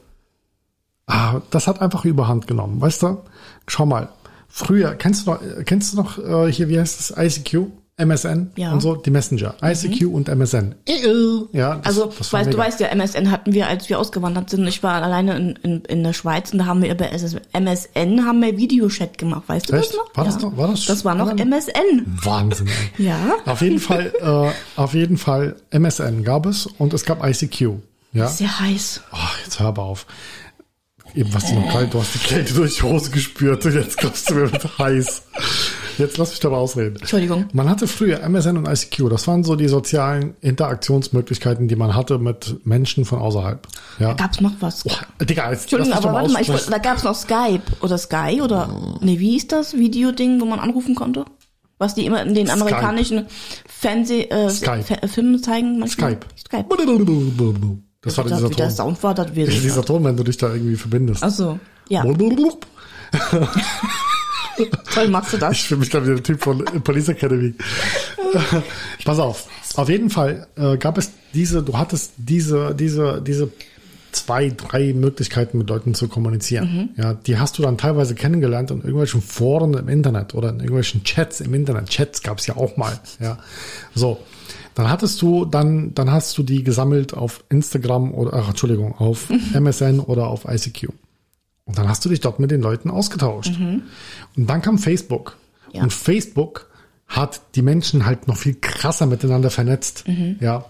[1.07, 3.17] ah, das hat einfach Überhand genommen, weißt du?
[3.67, 4.09] Schau mal,
[4.51, 7.67] früher, kennst du noch, kennst du noch äh, hier, wie heißt das, ICQ?
[7.97, 8.69] MSN Ja.
[8.69, 8.73] Mhm.
[8.75, 9.53] und so, die Messenger.
[9.61, 10.73] ICQ und MSN.
[11.51, 14.65] Ja, das, Also, das weißt, du weißt ja, MSN hatten wir, als wir ausgewandert sind.
[14.65, 18.41] Ich war alleine in, in, in der Schweiz und da haben wir über MSN haben
[18.41, 19.43] wir Videochat gemacht.
[19.47, 19.89] Weißt du Echt?
[19.89, 20.15] das noch?
[20.15, 20.41] War das ja.
[20.41, 22.05] noch- war das- das war noch das- MSN.
[22.23, 22.69] Wahnsinn.
[22.97, 23.17] Ja.
[23.45, 27.73] Auf jeden Fall, äh, auf jeden Fall MSN gab es und es gab ICQ.
[28.13, 28.27] Ja.
[28.27, 29.01] Sehr heiß.
[29.13, 30.07] Oh, jetzt hör aber auf.
[31.13, 33.97] Eben was die noch kalt, du hast die Kälte durch die Hose gespürt und jetzt
[33.97, 35.23] kommst du mir mit heiß.
[35.97, 36.95] Jetzt lass mich doch mal ausreden.
[36.97, 37.47] Entschuldigung.
[37.53, 42.17] Man hatte früher MSN und ICQ, das waren so die sozialen Interaktionsmöglichkeiten, die man hatte
[42.17, 43.67] mit Menschen von außerhalb.
[43.99, 44.13] Ja.
[44.13, 44.83] Gab's noch was?
[45.21, 49.19] Digga, jetzt Entschuldigung, aber warte mal, ich, da gab's noch Skype oder Sky oder nee,
[49.19, 51.25] wie hieß das Videoding, wo man anrufen konnte?
[51.77, 53.25] Was die immer in den amerikanischen
[53.67, 56.11] Fernseh äh, Filmen zeigen manchmal.
[56.11, 56.27] Skype.
[56.37, 57.81] Skype.
[58.01, 58.75] Das war dieser wie der Ton.
[58.75, 61.23] Sound war, das wir Dieser Ton, wenn du dich da irgendwie verbindest.
[61.23, 62.03] Ach so, ja.
[64.93, 65.53] Toll machst du das.
[65.53, 67.53] Ich fühle mich gerade wie der Typ von Police Academy.
[69.05, 69.47] Pass auf.
[69.75, 73.51] Auf jeden Fall äh, gab es diese, du hattest diese, diese, diese
[74.11, 76.89] zwei, drei Möglichkeiten mit Leuten zu kommunizieren.
[76.97, 81.03] Ja, die hast du dann teilweise kennengelernt in irgendwelchen Foren im Internet oder in irgendwelchen
[81.03, 81.89] Chats im Internet.
[81.89, 82.99] Chats gab es ja auch mal.
[83.19, 83.37] Ja,
[83.95, 84.19] so.
[84.75, 89.29] Dann hattest du, dann, dann hast du die gesammelt auf Instagram oder, ach, Entschuldigung, auf
[89.53, 90.89] MSN oder auf ICQ.
[91.65, 93.53] Und dann hast du dich dort mit den Leuten ausgetauscht.
[94.35, 95.37] Und dann kam Facebook.
[95.73, 95.83] Ja.
[95.83, 96.69] Und Facebook
[97.07, 100.05] hat die Menschen halt noch viel krasser miteinander vernetzt.
[100.39, 100.65] Ja.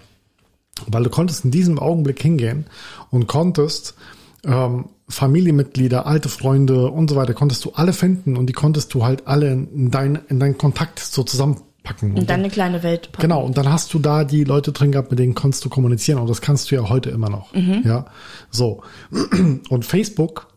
[0.87, 2.65] Weil du konntest in diesem Augenblick hingehen
[3.09, 3.95] und konntest
[4.43, 9.03] ähm, Familienmitglieder, alte Freunde und so weiter, konntest du alle finden und die konntest du
[9.03, 11.70] halt alle in dein, in deinen Kontakt so zusammenpacken.
[12.01, 13.11] In Und deine kleine Welt.
[13.11, 13.21] packen.
[13.21, 16.19] Genau, und dann hast du da die Leute drin gehabt, mit denen konntest du kommunizieren
[16.19, 17.53] und das kannst du ja heute immer noch.
[17.83, 18.05] Ja,
[18.49, 18.83] so.
[19.69, 20.47] Und Facebook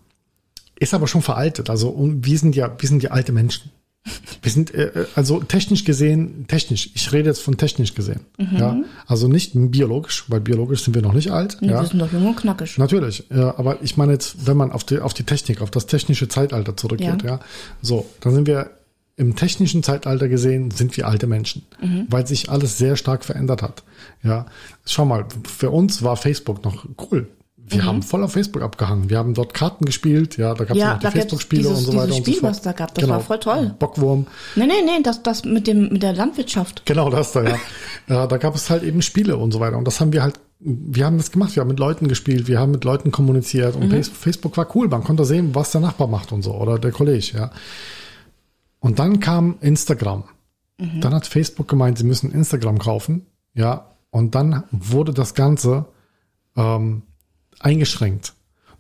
[0.79, 1.71] ist aber schon veraltet.
[1.71, 3.71] Also und wir sind ja, wir sind ja alte Menschen.
[4.43, 6.91] Wir sind äh, also technisch gesehen, technisch.
[6.95, 8.21] Ich rede jetzt von technisch gesehen.
[8.53, 11.57] Ja, also nicht biologisch, weil biologisch sind wir noch nicht alt.
[11.63, 11.81] Nee, ja.
[11.81, 12.77] Wir sind doch jung und knackig.
[12.77, 15.87] Natürlich, ja, aber ich meine jetzt, wenn man auf die, auf die Technik, auf das
[15.87, 17.31] technische Zeitalter zurückgeht, ja.
[17.31, 17.41] Ja.
[17.81, 18.73] so, dann sind wir
[19.17, 21.63] im technischen Zeitalter gesehen, sind wir alte Menschen,
[22.09, 23.83] weil sich alles sehr stark verändert hat.
[24.23, 24.47] Ja,
[24.85, 27.29] schau mal, für uns war Facebook noch cool.
[27.67, 29.09] Wir haben voll auf Facebook abgehangen.
[29.09, 31.95] Wir haben dort Karten gespielt, ja, da gab es Ja, noch die Facebook-Spiele und so
[31.95, 32.51] weiter dieses und so Spiel, fort.
[32.51, 33.75] was da gab, das war voll toll.
[33.79, 36.83] Bockwurm, Nee, nee, nee, das, das mit dem, mit der Landwirtschaft.
[36.85, 37.57] Genau, das da, ja.
[38.09, 38.27] ja.
[38.27, 39.79] Da gab es halt eben Spiele und so weiter.
[39.79, 41.57] Und das haben wir halt, wir haben das gemacht.
[41.57, 43.77] Wir haben mit Leuten gespielt, wir haben mit Leuten kommuniziert.
[43.77, 44.89] Und Face- Facebook war cool.
[44.89, 47.51] Man konnte sehen, was der Nachbar macht und so oder der Kollege, ja.
[48.85, 50.25] Und dann kam Instagram.
[50.77, 53.97] Dann hat Facebook gemeint, sie müssen Instagram kaufen, ja.
[54.11, 55.87] Und dann wurde das Ganze
[56.55, 57.03] ähm,
[57.61, 58.35] eingeschränkt.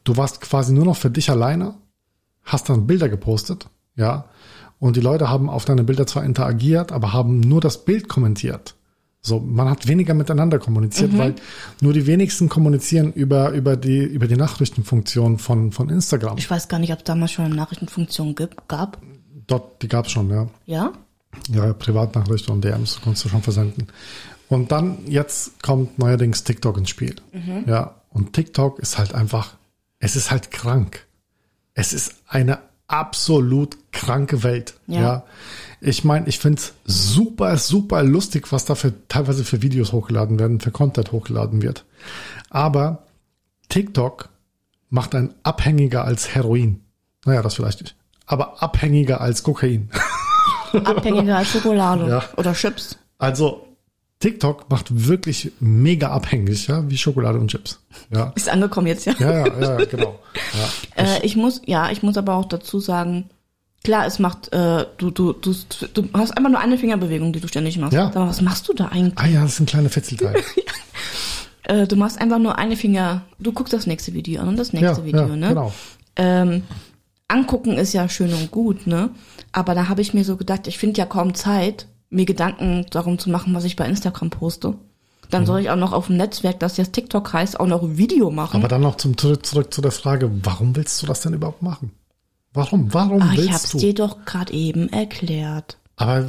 [0.05, 1.75] Du warst quasi nur noch für dich alleine,
[2.43, 4.27] hast dann Bilder gepostet, ja.
[4.79, 8.75] Und die Leute haben auf deine Bilder zwar interagiert, aber haben nur das Bild kommentiert.
[9.23, 11.35] So, man hat weniger miteinander kommuniziert, weil
[11.81, 16.37] nur die wenigsten kommunizieren über, über die, über die Nachrichtenfunktion von, von Instagram.
[16.37, 19.01] Ich weiß gar nicht, ob es damals schon eine Nachrichtenfunktion gibt, gab.
[19.47, 20.49] Dort, die gab's schon, ja.
[20.67, 20.93] Ja?
[21.51, 23.89] Ja, Privatnachrichten und DMs konntest du schon versenden.
[24.49, 27.17] Und dann, jetzt kommt neuerdings TikTok ins Spiel.
[27.67, 29.57] Ja, und TikTok ist halt einfach,
[29.99, 31.07] es ist halt krank.
[31.75, 34.75] Es ist eine absolut kranke Welt.
[34.87, 35.01] Ja.
[35.01, 35.25] Ja.
[35.81, 40.61] Ich meine, ich find's super, super lustig, was da für, teilweise für Videos hochgeladen werden,
[40.61, 41.85] für Content hochgeladen wird.
[42.51, 43.05] Aber
[43.69, 44.29] TikTok
[44.89, 46.81] macht einen abhängiger als Heroin.
[47.25, 47.97] Naja, das vielleicht nicht.
[48.27, 49.91] Aber abhängiger als Kokain.
[50.85, 52.09] Abhängiger als Schokolade.
[52.09, 52.25] Ja.
[52.37, 52.99] Oder Chips.
[53.19, 53.67] Also,
[54.21, 57.81] TikTok macht wirklich mega abhängig, ja, wie Schokolade und Chips.
[58.11, 59.15] Ja, Ist angekommen jetzt, ja.
[59.19, 60.19] ja, ja, ja genau.
[60.97, 61.05] Ja.
[61.05, 63.29] Äh, ich muss, ja, ich muss aber auch dazu sagen,
[63.85, 65.55] klar, es macht, äh, du, du, du,
[65.93, 67.93] du hast einfach nur eine Fingerbewegung, die du ständig machst.
[67.93, 68.07] Ja.
[68.07, 69.19] Aber was machst du da eigentlich?
[69.19, 70.35] Ah ja, das ist ein kleiner Fetzelteil.
[71.67, 74.75] Äh, du machst einfach nur eine Finger, du guckst das nächste Video an und das
[74.75, 75.49] nächste Ja, Video, ja, ne?
[75.49, 75.73] genau.
[76.15, 76.63] Ähm,
[77.35, 79.11] angucken ist ja schön und gut, ne?
[79.53, 83.19] Aber da habe ich mir so gedacht, ich finde ja kaum Zeit, mir Gedanken darum
[83.19, 84.75] zu machen, was ich bei Instagram poste.
[85.31, 85.47] Dann Mhm.
[85.47, 88.31] soll ich auch noch auf dem Netzwerk, das jetzt TikTok heißt, auch noch ein Video
[88.31, 88.57] machen.
[88.59, 91.63] Aber dann noch zum, zurück, zurück zu der Frage, warum willst du das denn überhaupt
[91.63, 91.91] machen?
[92.53, 92.93] Warum?
[92.95, 93.79] Warum ah, ich willst hab's du?
[93.79, 95.79] dir doch gerade eben erklärt.
[95.97, 96.27] Aber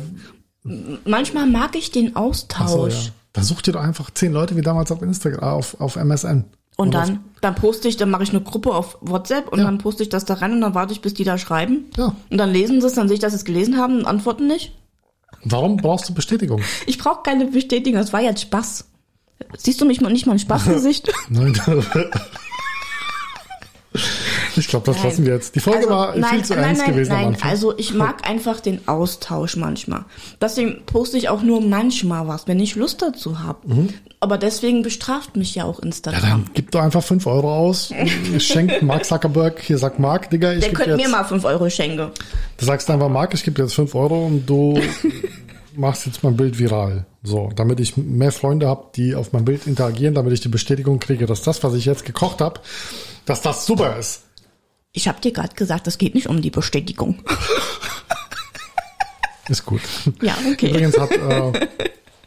[1.05, 2.61] Manchmal mag ich den Austausch.
[2.63, 2.97] ach so, ja.
[3.33, 6.45] Dann such dir doch einfach zehn Leute wie damals auf Instagram, auf, auf MSN.
[6.77, 9.65] Und dann, dann poste ich, dann mache ich eine Gruppe auf WhatsApp und Ja.
[9.65, 11.85] dann poste ich das da rein und dann warte ich, bis die da schreiben.
[11.95, 12.15] Ja.
[12.29, 14.47] Und dann lesen sie es, dann sehe ich, dass sie es gelesen haben und antworten
[14.47, 14.73] nicht.
[15.45, 16.61] Warum brauchst du Bestätigung?
[16.85, 18.85] Ich brauche keine Bestätigung, das war jetzt Spaß.
[19.57, 21.11] Siehst du mich mal nicht mal ein Spaßgesicht?
[21.29, 21.53] Nein.
[24.57, 25.55] ich glaube, das lassen wir jetzt.
[25.55, 27.37] Die Folge war viel zu ernst nein, gewesen am nein.
[27.41, 30.05] Also ich mag einfach den Austausch manchmal.
[30.41, 33.59] Deswegen poste ich auch nur manchmal was, wenn ich Lust dazu habe.
[34.19, 35.83] Aber deswegen bestraft mich ja auch Mhm.
[35.83, 36.21] ja, Instagram.
[36.21, 37.93] dann gib doch einfach fünf Euro aus.
[38.39, 39.61] Schenk Mark Zuckerberg.
[39.61, 42.09] Hier sagt Mark, Digga, ich Der könnte mir mal fünf Euro schenken.
[42.57, 44.79] Du sagst einfach, Marc, ich gebe dir jetzt 5 Euro und du
[45.75, 47.05] machst jetzt mein Bild viral.
[47.23, 50.99] So, damit ich mehr Freunde habe, die auf mein Bild interagieren, damit ich die Bestätigung
[50.99, 52.61] kriege, dass das, was ich jetzt gekocht habe,
[53.25, 54.21] dass das super ist.
[54.95, 57.21] Ich habe dir gerade gesagt, es geht nicht um die Bestätigung.
[59.49, 59.81] Ist gut.
[60.21, 60.69] Ja, okay.
[60.69, 61.51] Übrigens hat äh,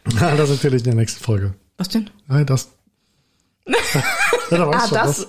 [0.37, 1.55] das natürlich in der nächsten Folge.
[1.77, 2.11] Was denn?
[2.27, 2.69] Nein, das.
[3.65, 3.75] ja,
[4.51, 5.27] da Ah, schon, das.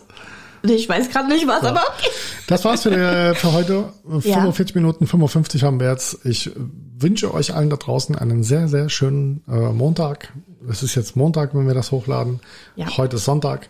[0.63, 2.11] Nee, Ich weiß gerade nicht was, aber okay.
[2.51, 3.85] Das war's für, äh, für heute.
[4.25, 4.35] Ja.
[4.35, 6.27] 45 Minuten 55 haben wir jetzt.
[6.27, 6.51] Ich
[6.99, 10.33] wünsche euch allen da draußen einen sehr, sehr schönen äh, Montag.
[10.69, 12.41] Es ist jetzt Montag, wenn wir das hochladen.
[12.75, 12.97] Ja.
[12.97, 13.69] Heute ist Sonntag.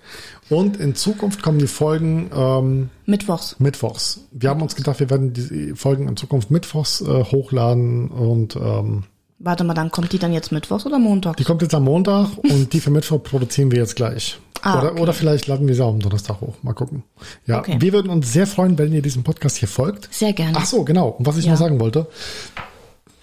[0.49, 3.57] Und in Zukunft kommen die Folgen ähm, Mittwochs.
[3.59, 4.27] mittwochs.
[4.33, 9.05] Wir haben uns gedacht, wir werden die Folgen in Zukunft mittwochs äh, hochladen und ähm,
[9.39, 11.37] Warte mal, dann kommt die dann jetzt Mittwochs oder Montag?
[11.37, 14.39] die kommt jetzt am Montag und die für Mittwoch produzieren wir jetzt gleich.
[14.63, 15.01] Ah, oder, okay.
[15.03, 16.55] oder vielleicht laden wir sie auch am Donnerstag hoch.
[16.63, 17.03] Mal gucken.
[17.47, 17.77] Ja, Okay.
[17.81, 20.09] wir würden uns sehr freuen, wenn ihr diesem Podcast hier folgt.
[20.13, 20.57] Sehr gerne.
[20.57, 21.09] Ach so, genau.
[21.09, 21.53] Und was ich Ja.
[21.53, 22.07] noch sagen wollte,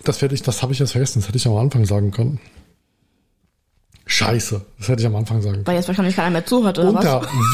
[0.04, 1.20] das werde ich, das habe ich jetzt vergessen.
[1.20, 2.40] Das hätte ich am Anfang sagen können.
[4.06, 5.68] Scheiße, das hätte ich am Anfang sagen können.
[5.68, 7.28] Weil jetzt wahrscheinlich keiner mehr zuhört, oder Unter was?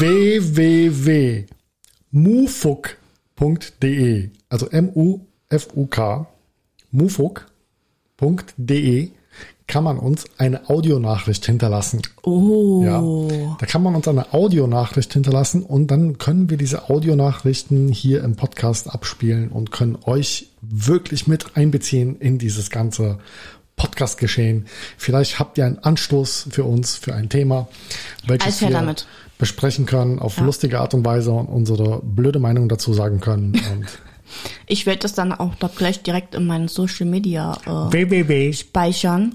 [3.34, 6.26] www.mufuk.de, also M-U-F-U-K,
[6.92, 7.50] mufuk.de,
[9.66, 12.02] kann man uns eine Audionachricht hinterlassen.
[12.22, 12.82] Oh.
[12.84, 18.22] Ja, da kann man uns eine Audionachricht hinterlassen und dann können wir diese Audionachrichten hier
[18.22, 23.18] im Podcast abspielen und können euch wirklich mit einbeziehen in dieses ganze
[23.76, 24.66] Podcast-Geschehen.
[24.96, 27.68] Vielleicht habt ihr einen Anstoß für uns, für ein Thema,
[28.26, 29.06] welches wir damit.
[29.38, 33.54] besprechen können auf lustige Art und Weise und unsere blöde Meinung dazu sagen können.
[33.72, 33.86] Und
[34.66, 39.34] Ich werde das dann auch doch gleich direkt in meinen Social Media äh, www.mufuk.de speichern,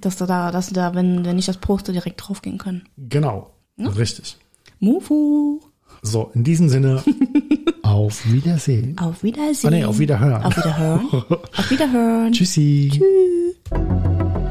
[0.00, 2.84] dass da, da, dass da, wenn, wenn ich das poste, direkt draufgehen können.
[2.96, 4.36] Genau, richtig.
[4.78, 5.60] Mufu.
[6.02, 7.02] So, in diesem Sinne,
[7.82, 8.96] auf Wiedersehen.
[8.98, 9.72] Auf Wiedersehen.
[9.72, 10.42] Ah, nee, auf Wiederhören.
[10.42, 11.08] Auf Wiederhören.
[11.10, 12.32] auf Wiederhören.
[12.32, 12.90] Tschüssi.
[12.92, 14.46] Tschüss.